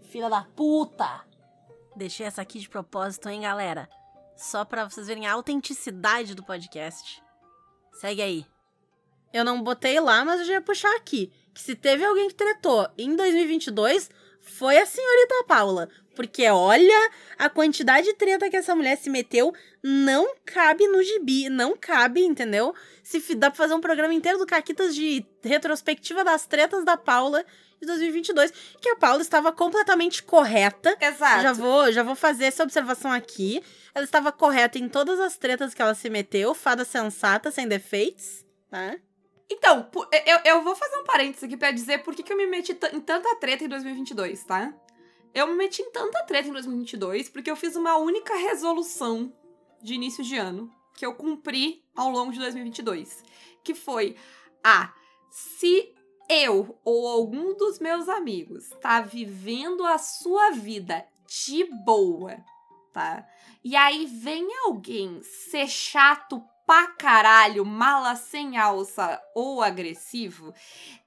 Filha 0.09 0.27
da 0.27 0.41
puta! 0.55 1.23
Deixei 1.95 2.25
essa 2.25 2.41
aqui 2.41 2.57
de 2.57 2.67
propósito, 2.67 3.29
hein, 3.29 3.41
galera? 3.41 3.87
Só 4.35 4.65
pra 4.65 4.89
vocês 4.89 5.05
verem 5.05 5.27
a 5.27 5.33
autenticidade 5.33 6.33
do 6.33 6.43
podcast. 6.43 7.21
Segue 7.93 8.23
aí. 8.23 8.45
Eu 9.31 9.45
não 9.45 9.61
botei 9.61 9.99
lá, 9.99 10.25
mas 10.25 10.39
eu 10.39 10.47
já 10.47 10.53
ia 10.53 10.61
puxar 10.61 10.93
aqui. 10.95 11.31
Que 11.53 11.61
se 11.61 11.75
teve 11.75 12.03
alguém 12.03 12.27
que 12.27 12.33
tretou 12.33 12.89
em 12.97 13.15
2022, 13.15 14.09
foi 14.41 14.79
a 14.79 14.85
senhorita 14.85 15.43
Paula. 15.47 15.87
Porque 16.15 16.49
olha 16.49 17.11
a 17.37 17.49
quantidade 17.49 18.07
de 18.07 18.15
treta 18.15 18.49
que 18.49 18.57
essa 18.57 18.75
mulher 18.75 18.97
se 18.97 19.11
meteu, 19.11 19.53
não 19.83 20.35
cabe 20.43 20.87
no 20.87 21.03
gibi, 21.03 21.49
não 21.49 21.77
cabe, 21.77 22.23
entendeu? 22.23 22.73
Se 23.03 23.35
dá 23.35 23.51
pra 23.51 23.57
fazer 23.57 23.75
um 23.75 23.81
programa 23.81 24.13
inteiro 24.13 24.39
do 24.39 24.47
Caquitas 24.47 24.95
de 24.95 25.23
retrospectiva 25.43 26.23
das 26.23 26.47
tretas 26.47 26.83
da 26.83 26.97
Paula 26.97 27.45
de 27.81 27.87
2022, 27.87 28.51
que 28.79 28.89
a 28.89 28.95
Paula 28.95 29.21
estava 29.21 29.51
completamente 29.51 30.23
correta. 30.23 30.95
Exato. 31.01 31.41
Já 31.41 31.51
vou, 31.51 31.91
já 31.91 32.03
vou 32.03 32.15
fazer 32.15 32.45
essa 32.45 32.63
observação 32.63 33.11
aqui. 33.11 33.61
Ela 33.93 34.05
estava 34.05 34.31
correta 34.31 34.77
em 34.77 34.87
todas 34.87 35.19
as 35.19 35.37
tretas 35.37 35.73
que 35.73 35.81
ela 35.81 35.95
se 35.95 36.09
meteu, 36.09 36.53
fada 36.53 36.85
sensata, 36.85 37.51
sem 37.51 37.67
defeitos, 37.67 38.45
tá? 38.69 38.95
Então, 39.49 39.89
eu, 40.25 40.39
eu 40.45 40.63
vou 40.63 40.75
fazer 40.75 40.95
um 40.97 41.03
parênteses 41.03 41.43
aqui 41.43 41.57
pra 41.57 41.71
dizer 41.71 42.03
por 42.03 42.15
que, 42.15 42.23
que 42.23 42.31
eu 42.31 42.37
me 42.37 42.47
meti 42.47 42.71
em 42.71 43.01
tanta 43.01 43.35
treta 43.35 43.65
em 43.65 43.67
2022, 43.67 44.45
tá? 44.45 44.73
Eu 45.33 45.47
me 45.47 45.55
meti 45.55 45.81
em 45.81 45.91
tanta 45.91 46.23
treta 46.23 46.47
em 46.47 46.53
2022 46.53 47.29
porque 47.29 47.51
eu 47.51 47.55
fiz 47.55 47.75
uma 47.75 47.97
única 47.97 48.33
resolução 48.35 49.33
de 49.81 49.93
início 49.93 50.23
de 50.23 50.37
ano 50.37 50.71
que 50.95 51.05
eu 51.05 51.15
cumpri 51.15 51.83
ao 51.95 52.09
longo 52.09 52.31
de 52.31 52.39
2022, 52.39 53.23
que 53.63 53.73
foi 53.73 54.15
a 54.63 54.83
ah, 54.83 54.93
se 55.29 55.93
eu 56.31 56.79
ou 56.85 57.07
algum 57.07 57.53
dos 57.55 57.77
meus 57.79 58.07
amigos 58.07 58.69
tá 58.81 59.01
vivendo 59.01 59.85
a 59.85 59.97
sua 59.97 60.51
vida 60.51 61.05
de 61.27 61.65
boa, 61.83 62.37
tá? 62.93 63.27
E 63.61 63.75
aí 63.75 64.05
vem 64.05 64.47
alguém 64.63 65.21
ser 65.23 65.67
chato 65.67 66.41
pra 66.65 66.87
caralho, 66.87 67.65
mala 67.65 68.15
sem 68.15 68.57
alça 68.57 69.21
ou 69.35 69.61
agressivo. 69.61 70.53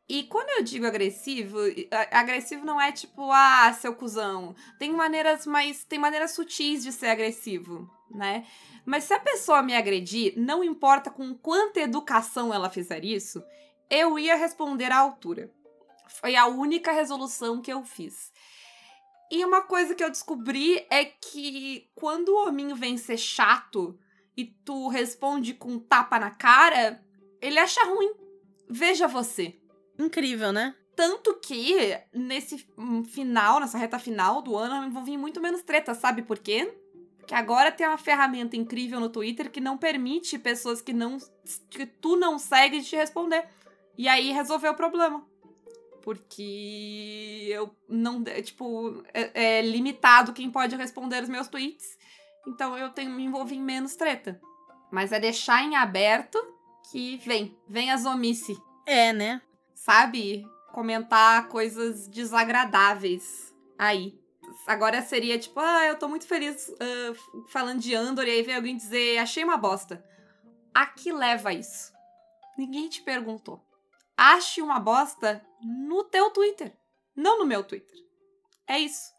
E 0.07 0.25
quando 0.25 0.51
eu 0.51 0.63
digo 0.63 0.87
agressivo, 0.87 1.59
agressivo 2.11 2.67
não 2.67 2.79
é 2.79 2.93
tipo, 2.93 3.33
ah, 3.33 3.73
seu 3.73 3.95
cuzão. 3.95 4.55
Tem 4.79 4.93
maneiras 4.93 5.47
mais. 5.47 5.85
Tem 5.85 5.99
maneiras 5.99 6.33
sutis 6.33 6.85
de 6.85 6.93
ser 6.93 7.07
agressivo, 7.07 7.91
né? 8.11 8.47
Mas 8.85 9.05
se 9.05 9.15
a 9.15 9.19
pessoa 9.19 9.63
me 9.63 9.75
agredir, 9.75 10.35
não 10.37 10.63
importa 10.63 11.11
com 11.11 11.35
quanta 11.35 11.81
educação 11.81 12.53
ela 12.53 12.69
fizer 12.69 13.03
isso, 13.03 13.43
eu 13.94 14.18
ia 14.18 14.35
responder 14.35 14.90
à 14.90 14.98
altura. 14.98 15.52
Foi 16.09 16.35
a 16.35 16.46
única 16.46 16.92
resolução 16.92 17.62
que 17.62 17.72
eu 17.72 17.85
fiz. 17.85 18.33
E 19.30 19.44
uma 19.44 19.62
coisa 19.62 19.94
que 19.94 20.02
eu 20.02 20.11
descobri 20.11 20.85
é 20.90 21.04
que 21.04 21.88
quando 21.94 22.28
o 22.28 22.48
hominho 22.48 22.76
vem 22.76 22.96
ser 22.96 23.16
chato 23.16 23.98
e 24.37 24.44
tu 24.44 24.88
responde 24.88 25.54
com 25.54 25.70
um 25.70 25.78
tapa 25.78 26.18
na 26.18 26.30
cara, 26.30 27.02
ele 27.40 27.59
acha 27.59 27.85
ruim. 27.85 28.12
Veja 28.68 29.07
você. 29.07 29.59
Incrível, 29.98 30.52
né? 30.52 30.74
Tanto 30.96 31.35
que 31.35 31.96
nesse 32.12 32.66
hum, 32.76 33.04
final, 33.04 33.61
nessa 33.61 33.78
reta 33.78 33.98
final 33.98 34.42
do 34.42 34.57
ano, 34.57 34.76
eu 34.76 34.88
envolvi 34.88 35.16
muito 35.16 35.40
menos 35.40 35.62
treta, 35.62 35.94
sabe 35.94 36.22
por 36.22 36.38
quê? 36.38 36.72
Porque 37.18 37.35
agora 37.35 37.72
tem 37.72 37.87
uma 37.87 37.98
ferramenta 37.98 38.57
incrível 38.57 39.00
no 39.00 39.09
Twitter 39.09 39.50
que 39.50 39.61
não 39.61 39.78
permite 39.78 40.38
pessoas 40.38 40.83
que 40.83 40.92
não 40.92 41.16
que 41.70 41.87
tu 41.87 42.16
não 42.16 42.38
segue 42.38 42.83
te 42.83 42.94
responder. 42.94 43.48
E 43.96 44.09
aí 44.09 44.33
resolveu 44.33 44.72
o 44.72 44.76
problema. 44.76 45.24
Porque 46.02 47.48
eu 47.48 47.74
não, 47.88 48.22
tipo, 48.42 49.02
é, 49.14 49.59
é 49.59 49.62
limitado 49.62 50.33
quem 50.33 50.50
pode 50.50 50.76
responder 50.76 51.22
os 51.22 51.28
meus 51.28 51.48
tweets. 51.48 51.96
Então 52.46 52.76
eu 52.76 52.90
tenho 52.90 53.11
me 53.11 53.24
envolver 53.24 53.54
em 53.54 53.62
menos 53.62 53.96
treta. 53.96 54.40
Mas 54.90 55.12
é 55.12 55.18
deixar 55.18 55.62
em 55.64 55.76
aberto 55.76 56.38
que 56.90 57.16
vem, 57.18 57.57
vem 57.66 57.90
a 57.90 57.96
zomice. 57.96 58.61
É, 58.87 59.12
né? 59.12 59.40
Sabe? 59.74 60.46
Comentar 60.72 61.48
coisas 61.48 62.07
desagradáveis 62.07 63.54
aí. 63.78 64.18
Agora 64.66 65.02
seria 65.02 65.38
tipo, 65.38 65.59
ah, 65.61 65.85
eu 65.87 65.98
tô 65.98 66.09
muito 66.09 66.26
feliz 66.26 66.68
uh, 66.68 67.44
falando 67.48 67.80
de 67.80 67.94
Andor, 67.94 68.26
e 68.26 68.30
aí 68.30 68.42
vem 68.42 68.54
alguém 68.54 68.76
dizer, 68.76 69.18
achei 69.18 69.44
uma 69.44 69.57
bosta. 69.57 70.04
A 70.72 70.87
que 70.87 71.12
leva 71.12 71.52
isso? 71.52 71.92
Ninguém 72.57 72.88
te 72.88 73.02
perguntou. 73.02 73.62
Ache 74.16 74.62
uma 74.62 74.79
bosta 74.79 75.44
no 75.61 76.05
teu 76.05 76.31
Twitter, 76.31 76.77
não 77.16 77.38
no 77.38 77.46
meu 77.46 77.64
Twitter. 77.64 77.98
É 78.66 78.79
isso. 78.79 79.12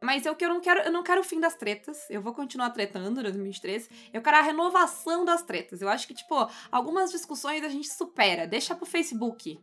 Mas 0.00 0.26
eu 0.26 0.36
que 0.36 0.44
eu 0.44 0.48
não 0.48 0.60
quero, 0.60 0.80
eu 0.80 0.92
não 0.92 1.02
quero 1.02 1.20
o 1.20 1.24
fim 1.24 1.40
das 1.40 1.54
tretas. 1.54 1.98
Eu 2.10 2.20
vou 2.20 2.34
continuar 2.34 2.70
tretando 2.70 3.18
em 3.18 3.22
2023. 3.22 3.88
Eu 4.12 4.20
quero 4.20 4.36
a 4.36 4.42
renovação 4.42 5.24
das 5.24 5.42
tretas. 5.42 5.80
Eu 5.80 5.88
acho 5.88 6.06
que, 6.06 6.14
tipo, 6.14 6.34
algumas 6.70 7.10
discussões 7.10 7.64
a 7.64 7.68
gente 7.68 7.88
supera. 7.88 8.46
Deixa 8.46 8.74
pro 8.74 8.84
Facebook. 8.84 9.58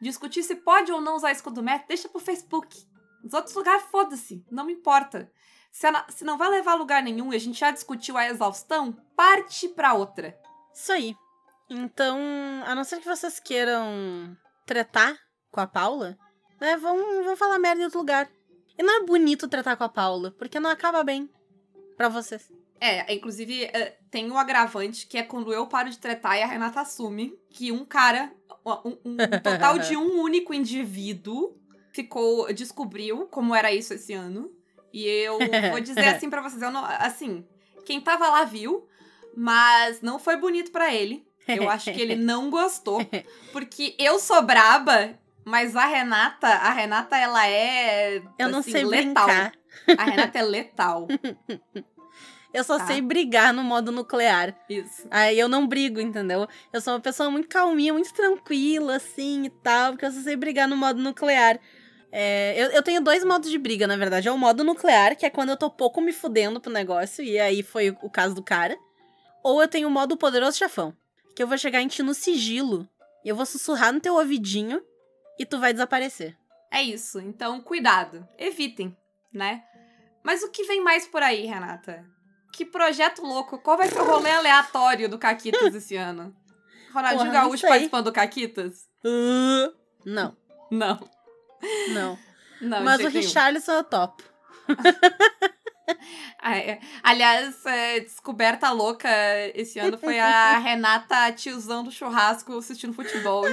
Discutir 0.00 0.42
se 0.42 0.56
pode 0.56 0.90
ou 0.90 1.00
não 1.00 1.16
usar 1.16 1.32
escudo 1.32 1.62
método, 1.62 1.88
deixa 1.88 2.08
pro 2.08 2.20
Facebook. 2.20 2.86
Nos 3.22 3.34
outros 3.34 3.54
lugares, 3.54 3.84
foda-se. 3.84 4.44
Não 4.50 4.64
me 4.64 4.72
importa. 4.72 5.30
Se, 5.70 5.86
ela, 5.86 6.06
se 6.08 6.24
não 6.24 6.38
vai 6.38 6.48
levar 6.48 6.72
a 6.72 6.76
lugar 6.76 7.02
nenhum 7.02 7.32
e 7.32 7.36
a 7.36 7.40
gente 7.40 7.58
já 7.58 7.70
discutiu 7.70 8.16
a 8.16 8.26
exaustão, 8.26 8.92
parte 9.14 9.68
pra 9.68 9.94
outra. 9.94 10.38
Isso 10.74 10.92
aí. 10.92 11.14
Então, 11.68 12.18
a 12.64 12.74
não 12.74 12.84
ser 12.84 13.00
que 13.00 13.08
vocês 13.08 13.40
queiram 13.40 14.36
tretar 14.64 15.16
com 15.50 15.60
a 15.60 15.66
Paula, 15.66 16.16
né, 16.60 16.76
vão, 16.76 17.24
vão 17.24 17.36
falar 17.36 17.58
merda 17.58 17.80
em 17.80 17.84
outro 17.84 17.98
lugar. 17.98 18.30
E 18.78 18.82
não 18.82 19.02
é 19.02 19.06
bonito 19.06 19.48
tratar 19.48 19.76
com 19.76 19.84
a 19.84 19.88
Paula, 19.88 20.32
porque 20.38 20.60
não 20.60 20.70
acaba 20.70 21.02
bem 21.02 21.30
para 21.96 22.08
vocês. 22.08 22.50
É, 22.80 23.12
inclusive 23.14 23.64
é, 23.64 23.98
tem 24.10 24.30
um 24.30 24.38
agravante 24.38 25.06
que 25.06 25.16
é 25.16 25.22
quando 25.22 25.52
eu 25.52 25.66
paro 25.66 25.88
de 25.88 25.98
tretar 25.98 26.36
e 26.36 26.42
a 26.42 26.46
Renata 26.46 26.82
assume 26.82 27.34
que 27.48 27.72
um 27.72 27.86
cara, 27.86 28.30
um, 28.84 28.98
um 29.12 29.16
total 29.42 29.78
de 29.78 29.96
um 29.96 30.20
único 30.20 30.52
indivíduo 30.52 31.58
ficou, 31.92 32.52
descobriu 32.52 33.26
como 33.28 33.54
era 33.54 33.72
isso 33.72 33.94
esse 33.94 34.12
ano. 34.12 34.52
E 34.92 35.06
eu 35.06 35.38
vou 35.70 35.80
dizer 35.80 36.04
assim 36.14 36.28
para 36.28 36.42
vocês, 36.42 36.60
eu 36.60 36.70
não, 36.70 36.84
assim, 36.84 37.46
quem 37.86 38.00
tava 38.00 38.28
lá 38.28 38.44
viu, 38.44 38.86
mas 39.34 40.02
não 40.02 40.18
foi 40.18 40.36
bonito 40.36 40.70
para 40.70 40.94
ele. 40.94 41.25
Eu 41.48 41.70
acho 41.70 41.92
que 41.92 42.00
ele 42.00 42.16
não 42.16 42.50
gostou, 42.50 43.00
porque 43.52 43.94
eu 43.98 44.18
sou 44.18 44.42
braba 44.42 45.18
mas 45.46 45.76
a 45.76 45.86
Renata, 45.86 46.48
a 46.48 46.72
Renata, 46.72 47.16
ela 47.16 47.46
é. 47.46 48.20
Eu 48.36 48.48
não 48.48 48.58
assim, 48.58 48.72
sei 48.72 48.84
letal. 48.84 49.26
brincar. 49.26 49.52
A 49.96 50.02
Renata 50.02 50.38
é 50.40 50.42
letal. 50.42 51.06
Eu 52.52 52.64
só 52.64 52.78
tá. 52.78 52.86
sei 52.86 53.02
brigar 53.02 53.52
no 53.52 53.62
modo 53.62 53.92
nuclear. 53.92 54.56
Isso. 54.66 55.06
Aí 55.10 55.38
eu 55.38 55.46
não 55.46 55.66
brigo, 55.66 56.00
entendeu? 56.00 56.48
Eu 56.72 56.80
sou 56.80 56.94
uma 56.94 57.00
pessoa 57.00 57.30
muito 57.30 57.48
calminha, 57.48 57.92
muito 57.92 58.14
tranquila, 58.14 58.96
assim 58.96 59.44
e 59.44 59.50
tal, 59.50 59.92
porque 59.92 60.06
eu 60.06 60.10
só 60.10 60.20
sei 60.20 60.36
brigar 60.36 60.66
no 60.66 60.74
modo 60.74 60.98
nuclear. 60.98 61.60
É, 62.10 62.54
eu, 62.56 62.70
eu 62.70 62.82
tenho 62.82 63.02
dois 63.02 63.22
modos 63.24 63.50
de 63.50 63.58
briga, 63.58 63.86
na 63.86 63.94
verdade. 63.94 64.26
É 64.26 64.32
o 64.32 64.38
modo 64.38 64.64
nuclear, 64.64 65.14
que 65.16 65.26
é 65.26 65.30
quando 65.30 65.50
eu 65.50 65.56
tô 65.56 65.68
pouco 65.68 66.00
me 66.00 66.14
fudendo 66.14 66.58
pro 66.58 66.72
negócio, 66.72 67.22
e 67.22 67.38
aí 67.38 67.62
foi 67.62 67.90
o, 67.90 67.98
o 68.00 68.08
caso 68.08 68.34
do 68.34 68.42
cara. 68.42 68.74
Ou 69.44 69.60
eu 69.60 69.68
tenho 69.68 69.88
o 69.88 69.90
modo 69.90 70.16
poderoso 70.16 70.56
chafão, 70.56 70.96
que 71.36 71.42
eu 71.42 71.46
vou 71.46 71.58
chegar 71.58 71.82
em 71.82 71.86
ti 71.86 72.02
no 72.02 72.14
sigilo, 72.14 72.88
e 73.22 73.28
eu 73.28 73.36
vou 73.36 73.44
sussurrar 73.44 73.92
no 73.92 74.00
teu 74.00 74.14
ouvidinho, 74.14 74.82
e 75.38 75.44
tu 75.44 75.60
vai 75.60 75.70
desaparecer. 75.70 76.34
É 76.72 76.82
isso. 76.82 77.20
Então, 77.20 77.60
cuidado. 77.60 78.26
Evitem, 78.38 78.96
né? 79.30 79.62
Mas 80.24 80.42
o 80.42 80.50
que 80.50 80.64
vem 80.64 80.82
mais 80.82 81.06
por 81.06 81.22
aí, 81.22 81.44
Renata? 81.44 82.04
Que 82.54 82.64
projeto 82.64 83.22
louco. 83.22 83.58
Qual 83.58 83.76
vai 83.76 83.86
ser 83.86 84.00
o 84.00 84.04
rolê 84.04 84.30
aleatório 84.30 85.10
do 85.10 85.18
Caquitas 85.18 85.74
esse 85.76 85.94
ano? 85.94 86.34
Ronaldinho 86.92 87.26
Porra, 87.26 87.32
Gaúcho 87.32 87.68
participando 87.68 88.04
do 88.06 88.12
Caquitas? 88.12 88.88
Uh, 89.04 89.74
não. 90.06 90.34
Não. 90.70 91.10
Não. 91.92 92.18
não 92.62 92.82
Mas 92.82 93.04
o 93.04 93.08
Richarlison 93.08 93.72
eu 93.72 93.84
topo. 93.84 94.24
É. 96.42 96.78
Aliás, 97.02 97.64
é, 97.66 98.00
descoberta 98.00 98.70
louca 98.70 99.08
esse 99.54 99.78
ano 99.78 99.98
foi 99.98 100.18
a 100.18 100.58
Renata 100.60 101.32
tiozão 101.32 101.82
do 101.82 101.90
churrasco 101.90 102.56
assistindo 102.56 102.92
futebol. 102.92 103.44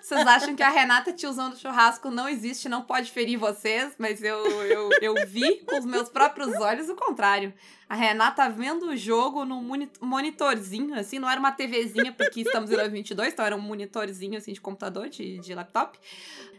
Vocês 0.00 0.26
acham 0.26 0.54
que 0.54 0.62
a 0.62 0.68
Renata 0.68 1.12
tiozão 1.12 1.48
do 1.48 1.56
churrasco 1.56 2.10
não 2.10 2.28
existe, 2.28 2.68
não 2.68 2.82
pode 2.82 3.10
ferir 3.10 3.38
vocês, 3.38 3.94
mas 3.98 4.22
eu, 4.22 4.44
eu, 4.64 4.90
eu 5.00 5.14
vi 5.26 5.60
com 5.64 5.78
os 5.78 5.86
meus 5.86 6.10
próprios 6.10 6.52
olhos 6.60 6.88
o 6.90 6.94
contrário. 6.94 7.54
A 7.94 7.96
Renata 7.96 8.48
vendo 8.50 8.88
o 8.88 8.96
jogo 8.96 9.44
num 9.44 9.62
monitorzinho, 10.00 10.98
assim, 10.98 11.20
não 11.20 11.30
era 11.30 11.38
uma 11.38 11.52
TVzinha, 11.52 12.10
porque 12.12 12.40
estamos 12.40 12.68
em 12.68 12.74
2022, 12.74 13.32
então 13.32 13.46
era 13.46 13.54
um 13.54 13.60
monitorzinho, 13.60 14.36
assim, 14.36 14.52
de 14.52 14.60
computador, 14.60 15.08
de, 15.08 15.38
de 15.38 15.54
laptop, 15.54 15.96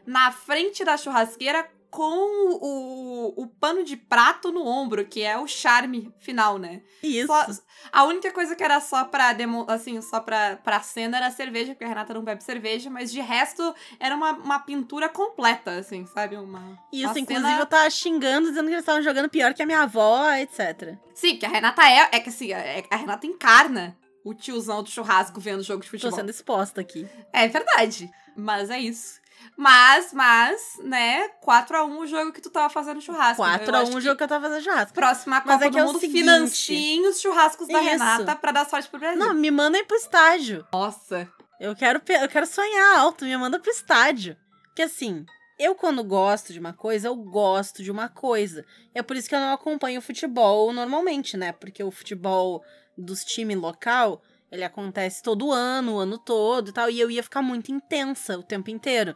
na 0.06 0.32
frente 0.32 0.86
da 0.86 0.96
churrasqueira 0.96 1.70
com 1.90 2.58
o, 2.62 3.44
o 3.44 3.48
pano 3.48 3.84
de 3.84 3.98
prato 3.98 4.50
no 4.50 4.66
ombro, 4.66 5.06
que 5.06 5.24
é 5.24 5.38
o 5.38 5.46
charme 5.46 6.10
final, 6.20 6.58
né? 6.58 6.82
Isso. 7.04 7.28
Só, 7.28 7.48
a 7.92 8.06
única 8.06 8.32
coisa 8.32 8.56
que 8.56 8.64
era 8.64 8.80
só 8.80 9.04
pra, 9.04 9.34
demo, 9.34 9.66
assim, 9.68 10.02
só 10.02 10.22
pra, 10.22 10.56
pra 10.56 10.80
cena 10.80 11.18
era 11.18 11.28
a 11.28 11.32
cerveja, 11.32 11.74
porque 11.74 11.84
a 11.84 11.90
Renata 11.90 12.14
não 12.14 12.24
bebe 12.24 12.46
cerveja, 12.46 12.90
mas 12.90 13.12
de 13.12 13.20
resto 13.20 13.76
era 14.00 14.16
uma, 14.16 14.32
uma 14.32 14.60
pintura 14.60 15.10
completa, 15.10 15.72
assim, 15.72 16.06
sabe? 16.06 16.38
Uma, 16.38 16.80
Isso, 16.94 17.12
uma 17.12 17.20
inclusive 17.20 17.46
cena... 17.46 17.60
eu 17.60 17.66
tava 17.66 17.90
xingando, 17.90 18.48
dizendo 18.48 18.68
que 18.68 18.74
eles 18.74 18.84
estavam 18.84 19.02
jogando 19.02 19.30
pior 19.30 19.54
que 19.54 19.64
a 19.64 19.66
minha 19.66 19.82
avó, 19.82 20.32
etc. 20.32 20.98
Sim, 21.16 21.38
que 21.38 21.46
a 21.46 21.50
Renata 21.50 21.82
é, 21.84 22.10
é 22.12 22.20
que 22.20 22.30
assim, 22.30 22.52
é, 22.52 22.84
a 22.92 22.96
Renata 22.96 23.26
encarna 23.26 23.98
o 24.24 24.34
tiozão 24.34 24.84
do 24.84 24.90
churrasco 24.90 25.40
vendo 25.40 25.64
jogo 25.64 25.82
de 25.82 25.90
futebol. 25.90 26.12
Tô 26.12 26.16
sendo 26.18 26.30
exposta 26.30 26.82
aqui. 26.82 27.08
É 27.32 27.48
verdade, 27.48 28.10
mas 28.36 28.70
é 28.70 28.80
isso. 28.80 29.20
Mas, 29.58 30.12
mas, 30.12 30.78
né, 30.84 31.30
4x1 31.46 31.98
o 32.00 32.08
jogo 32.08 32.32
que 32.32 32.42
tu 32.42 32.50
tava 32.50 32.70
fazendo 32.70 33.00
churrasco. 33.02 33.42
4x1 33.42 33.96
o 33.96 34.02
jogo 34.02 34.18
que 34.18 34.24
eu 34.24 34.28
tava 34.28 34.48
fazendo 34.50 34.64
churrasco. 34.64 34.94
Próxima 34.94 35.42
Mas 35.46 35.56
Copa 35.56 35.66
é 35.66 35.70
do 35.70 35.74
que 35.74 35.80
é 35.80 35.84
Mundo, 35.84 36.00
seguinte- 36.00 36.20
financiem 36.20 37.08
os 37.08 37.22
churrascos 37.22 37.68
da 37.68 37.80
Isso. 37.80 37.90
Renata 37.92 38.36
pra 38.36 38.52
dar 38.52 38.68
sorte 38.68 38.90
pro 38.90 39.00
Brasil. 39.00 39.20
Não, 39.20 39.34
me 39.34 39.52
mandem 39.52 39.86
pro 39.86 39.96
estádio. 39.96 40.66
Nossa. 40.74 41.30
Eu 41.60 41.76
quero, 41.76 42.02
eu 42.22 42.28
quero 42.28 42.46
sonhar 42.46 42.98
alto, 43.00 43.24
me 43.24 43.38
manda 43.38 43.60
pro 43.60 43.72
estádio. 43.72 44.36
Porque 44.68 44.82
assim, 44.82 45.26
eu 45.58 45.76
quando 45.76 46.04
gosto 46.04 46.52
de 46.52 46.60
uma 46.60 46.74
coisa, 46.74 47.08
eu 47.08 47.16
gosto 47.16 47.82
de 47.82 47.92
uma 47.92 48.10
coisa. 48.10 48.66
É 48.94 49.02
por 49.02 49.16
isso 49.16 49.30
que 49.30 49.36
eu 49.36 49.40
não 49.40 49.54
acompanho 49.54 50.02
futebol 50.02 50.74
normalmente, 50.74 51.38
né? 51.38 51.52
Porque 51.52 51.84
o 51.84 51.92
futebol 51.92 52.64
dos 52.98 53.24
times 53.24 53.58
local, 53.58 54.22
ele 54.52 54.64
acontece 54.64 55.24
todo 55.24 55.52
ano, 55.52 55.96
o 55.96 56.00
ano 56.00 56.18
todo 56.18 56.70
e 56.70 56.74
tal, 56.74 56.90
e 56.90 57.00
eu 57.00 57.10
ia 57.10 57.24
ficar 57.24 57.42
muito 57.42 57.72
intensa 57.72 58.38
o 58.38 58.44
tempo 58.44 58.70
inteiro. 58.70 59.16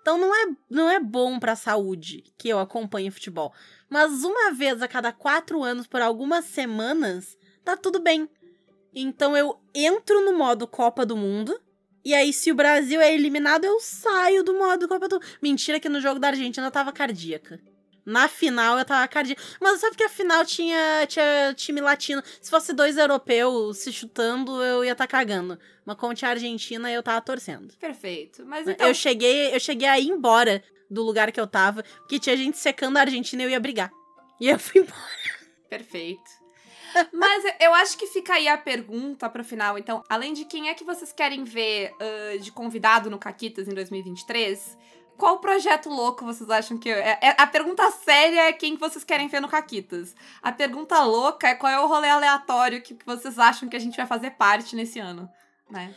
Então 0.00 0.16
não 0.16 0.34
é, 0.34 0.46
não 0.68 0.90
é 0.90 0.98
bom 0.98 1.38
pra 1.38 1.54
saúde 1.54 2.24
que 2.38 2.48
eu 2.48 2.58
acompanhe 2.58 3.10
futebol. 3.10 3.52
Mas 3.88 4.24
uma 4.24 4.52
vez 4.52 4.80
a 4.80 4.88
cada 4.88 5.12
quatro 5.12 5.62
anos, 5.62 5.86
por 5.86 6.00
algumas 6.00 6.46
semanas, 6.46 7.36
tá 7.64 7.76
tudo 7.76 8.00
bem. 8.00 8.28
Então 8.94 9.36
eu 9.36 9.60
entro 9.74 10.24
no 10.24 10.36
modo 10.36 10.66
Copa 10.66 11.04
do 11.04 11.16
Mundo. 11.16 11.60
E 12.04 12.14
aí, 12.14 12.32
se 12.32 12.50
o 12.50 12.54
Brasil 12.54 13.00
é 13.00 13.12
eliminado, 13.12 13.64
eu 13.64 13.78
saio 13.80 14.42
do 14.42 14.54
modo 14.54 14.88
Copa 14.88 15.06
do 15.06 15.20
Mentira 15.40 15.78
que 15.78 15.88
no 15.88 16.00
jogo 16.00 16.18
da 16.18 16.28
Argentina 16.28 16.66
eu 16.66 16.70
tava 16.70 16.92
cardíaca. 16.92 17.60
Na 18.04 18.26
final 18.26 18.78
eu 18.78 18.84
tava 18.84 19.06
cardíaca. 19.06 19.42
Mas 19.60 19.80
sabe 19.80 19.96
que 19.96 20.02
a 20.02 20.08
final 20.08 20.44
tinha, 20.44 21.06
tinha 21.06 21.54
time 21.54 21.80
latino. 21.80 22.22
Se 22.40 22.50
fosse 22.50 22.72
dois 22.72 22.96
europeus 22.96 23.78
se 23.78 23.92
chutando, 23.92 24.62
eu 24.62 24.84
ia 24.84 24.94
tá 24.94 25.06
cagando. 25.06 25.58
Mas 25.84 25.96
como 25.96 26.14
tinha 26.14 26.30
a 26.30 26.32
Argentina, 26.32 26.90
eu 26.90 27.02
tava 27.02 27.20
torcendo. 27.20 27.74
Perfeito. 27.76 28.44
Mas 28.46 28.66
então, 28.66 28.86
Eu 28.86 28.94
cheguei, 28.94 29.54
eu 29.54 29.60
cheguei 29.60 29.86
a 29.86 29.98
ir 29.98 30.08
embora 30.08 30.62
do 30.90 31.02
lugar 31.02 31.30
que 31.30 31.40
eu 31.40 31.46
tava, 31.46 31.82
porque 31.98 32.18
tinha 32.18 32.36
gente 32.36 32.58
secando 32.58 32.96
a 32.96 33.02
Argentina 33.02 33.42
e 33.42 33.46
eu 33.46 33.50
ia 33.50 33.60
brigar. 33.60 33.90
E 34.40 34.48
eu 34.48 34.58
fui 34.58 34.80
embora. 34.80 34.98
perfeito. 35.68 36.39
Mas 37.12 37.44
eu 37.60 37.74
acho 37.74 37.96
que 37.96 38.06
fica 38.06 38.34
aí 38.34 38.48
a 38.48 38.58
pergunta 38.58 39.28
pro 39.28 39.44
final. 39.44 39.78
Então, 39.78 40.02
além 40.08 40.32
de 40.32 40.44
quem 40.44 40.68
é 40.68 40.74
que 40.74 40.84
vocês 40.84 41.12
querem 41.12 41.44
ver 41.44 41.94
ah, 42.00 42.38
de 42.38 42.50
convidado 42.52 43.10
no 43.10 43.18
Caquitas 43.18 43.68
em 43.68 43.74
2023, 43.74 44.76
qual 45.16 45.38
projeto 45.38 45.90
louco 45.90 46.24
vocês 46.24 46.48
acham 46.48 46.78
que. 46.78 46.88
É, 46.90 47.18
é- 47.20 47.34
a 47.36 47.46
pergunta 47.46 47.88
séria 47.90 48.48
é 48.48 48.52
quem 48.52 48.74
que 48.74 48.80
vocês 48.80 49.04
querem 49.04 49.28
ver 49.28 49.40
no 49.40 49.48
Caquitas. 49.48 50.16
A 50.42 50.50
pergunta 50.50 51.02
louca 51.04 51.48
é 51.48 51.54
qual 51.54 51.70
é 51.70 51.78
o 51.78 51.86
rolê 51.86 52.08
aleatório 52.08 52.82
que 52.82 52.96
vocês 53.04 53.38
acham 53.38 53.68
que 53.68 53.76
a 53.76 53.80
gente 53.80 53.96
vai 53.96 54.06
fazer 54.06 54.30
parte 54.32 54.74
nesse 54.74 54.98
ano. 54.98 55.28
Né? 55.70 55.94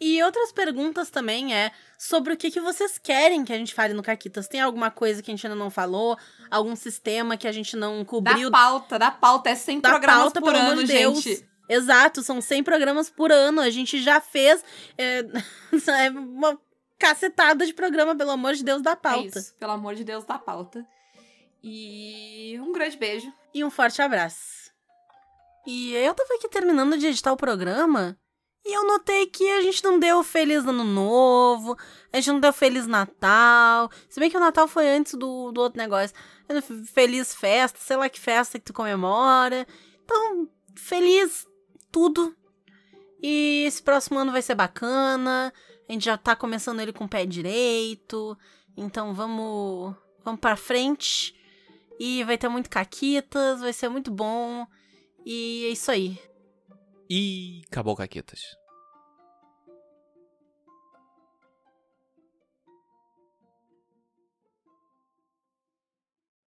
E 0.00 0.22
outras 0.22 0.52
perguntas 0.52 1.08
também 1.10 1.54
é 1.54 1.72
sobre 1.98 2.34
o 2.34 2.36
que, 2.36 2.50
que 2.50 2.60
vocês 2.60 2.98
querem 2.98 3.44
que 3.44 3.52
a 3.52 3.56
gente 3.56 3.72
fale 3.72 3.94
no 3.94 4.02
Caquitas. 4.02 4.46
Tem 4.48 4.60
alguma 4.60 4.90
coisa 4.90 5.22
que 5.22 5.30
a 5.30 5.34
gente 5.34 5.46
ainda 5.46 5.56
não 5.56 5.70
falou? 5.70 6.18
Algum 6.50 6.76
sistema 6.76 7.36
que 7.36 7.48
a 7.48 7.52
gente 7.52 7.74
não 7.76 8.00
Da 8.00 8.04
cobriu? 8.04 8.50
pauta, 8.50 8.98
da 8.98 9.10
pauta. 9.10 9.48
É 9.50 9.54
100 9.54 9.80
Da 9.80 9.88
programas 9.90 10.22
pauta, 10.24 10.40
por 10.40 10.54
ano, 10.54 10.84
de 10.84 10.92
Deus. 10.92 11.22
gente. 11.22 11.48
Exato, 11.68 12.22
são 12.22 12.40
100 12.42 12.62
programas 12.64 13.08
por 13.08 13.32
ano. 13.32 13.60
A 13.62 13.70
gente 13.70 14.02
já 14.02 14.20
fez 14.20 14.62
é, 14.98 15.20
é 16.06 16.10
uma 16.10 16.58
cacetada 16.98 17.64
de 17.64 17.72
programa, 17.72 18.14
pelo 18.14 18.30
amor 18.32 18.52
de 18.54 18.62
Deus, 18.62 18.82
da 18.82 18.92
É 18.92 18.96
pauta. 18.96 19.38
isso, 19.38 19.54
pelo 19.54 19.72
amor 19.72 19.94
de 19.94 20.04
Deus, 20.04 20.24
da 20.24 20.38
pauta. 20.38 20.86
E 21.62 22.58
um 22.60 22.72
grande 22.72 22.96
beijo. 22.96 23.32
E 23.54 23.64
um 23.64 23.70
forte 23.70 24.02
abraço. 24.02 24.70
E 25.66 25.94
eu 25.94 26.12
tava 26.14 26.34
aqui 26.34 26.48
terminando 26.48 26.98
de 26.98 27.06
editar 27.06 27.32
o 27.32 27.36
programa 27.36 28.18
e 28.64 28.76
eu 28.76 28.86
notei 28.86 29.26
que 29.26 29.48
a 29.50 29.60
gente 29.60 29.82
não 29.82 29.98
deu 29.98 30.22
Feliz 30.22 30.64
Ano 30.66 30.84
Novo, 30.84 31.76
a 32.12 32.16
gente 32.16 32.30
não 32.30 32.40
deu 32.40 32.52
Feliz 32.52 32.86
Natal. 32.86 33.90
Se 34.08 34.20
bem 34.20 34.30
que 34.30 34.36
o 34.36 34.40
Natal 34.40 34.68
foi 34.68 34.88
antes 34.88 35.14
do, 35.14 35.50
do 35.50 35.60
outro 35.60 35.78
negócio. 35.78 36.16
Feliz 36.86 37.34
festa, 37.34 37.78
sei 37.80 37.96
lá 37.96 38.08
que 38.08 38.20
festa 38.20 38.58
que 38.58 38.64
tu 38.66 38.72
comemora. 38.72 39.66
Então, 40.04 40.48
feliz 40.76 41.46
tudo. 41.90 42.36
E 43.20 43.64
esse 43.66 43.82
próximo 43.82 44.18
ano 44.18 44.32
vai 44.32 44.42
ser 44.42 44.54
bacana. 44.54 45.52
A 45.88 45.92
gente 45.92 46.04
já 46.04 46.16
tá 46.16 46.36
começando 46.36 46.80
ele 46.80 46.92
com 46.92 47.04
o 47.04 47.08
pé 47.08 47.26
direito. 47.26 48.36
Então 48.76 49.12
vamos, 49.14 49.94
vamos 50.24 50.40
pra 50.40 50.56
frente. 50.56 51.34
E 51.98 52.22
vai 52.24 52.38
ter 52.38 52.48
muito 52.48 52.70
caquitas, 52.70 53.60
vai 53.60 53.72
ser 53.72 53.88
muito 53.88 54.10
bom. 54.10 54.66
E 55.24 55.66
é 55.66 55.68
isso 55.70 55.90
aí. 55.90 56.18
E 57.14 57.60
acabou, 57.66 57.94
Caquetas. 57.94 58.56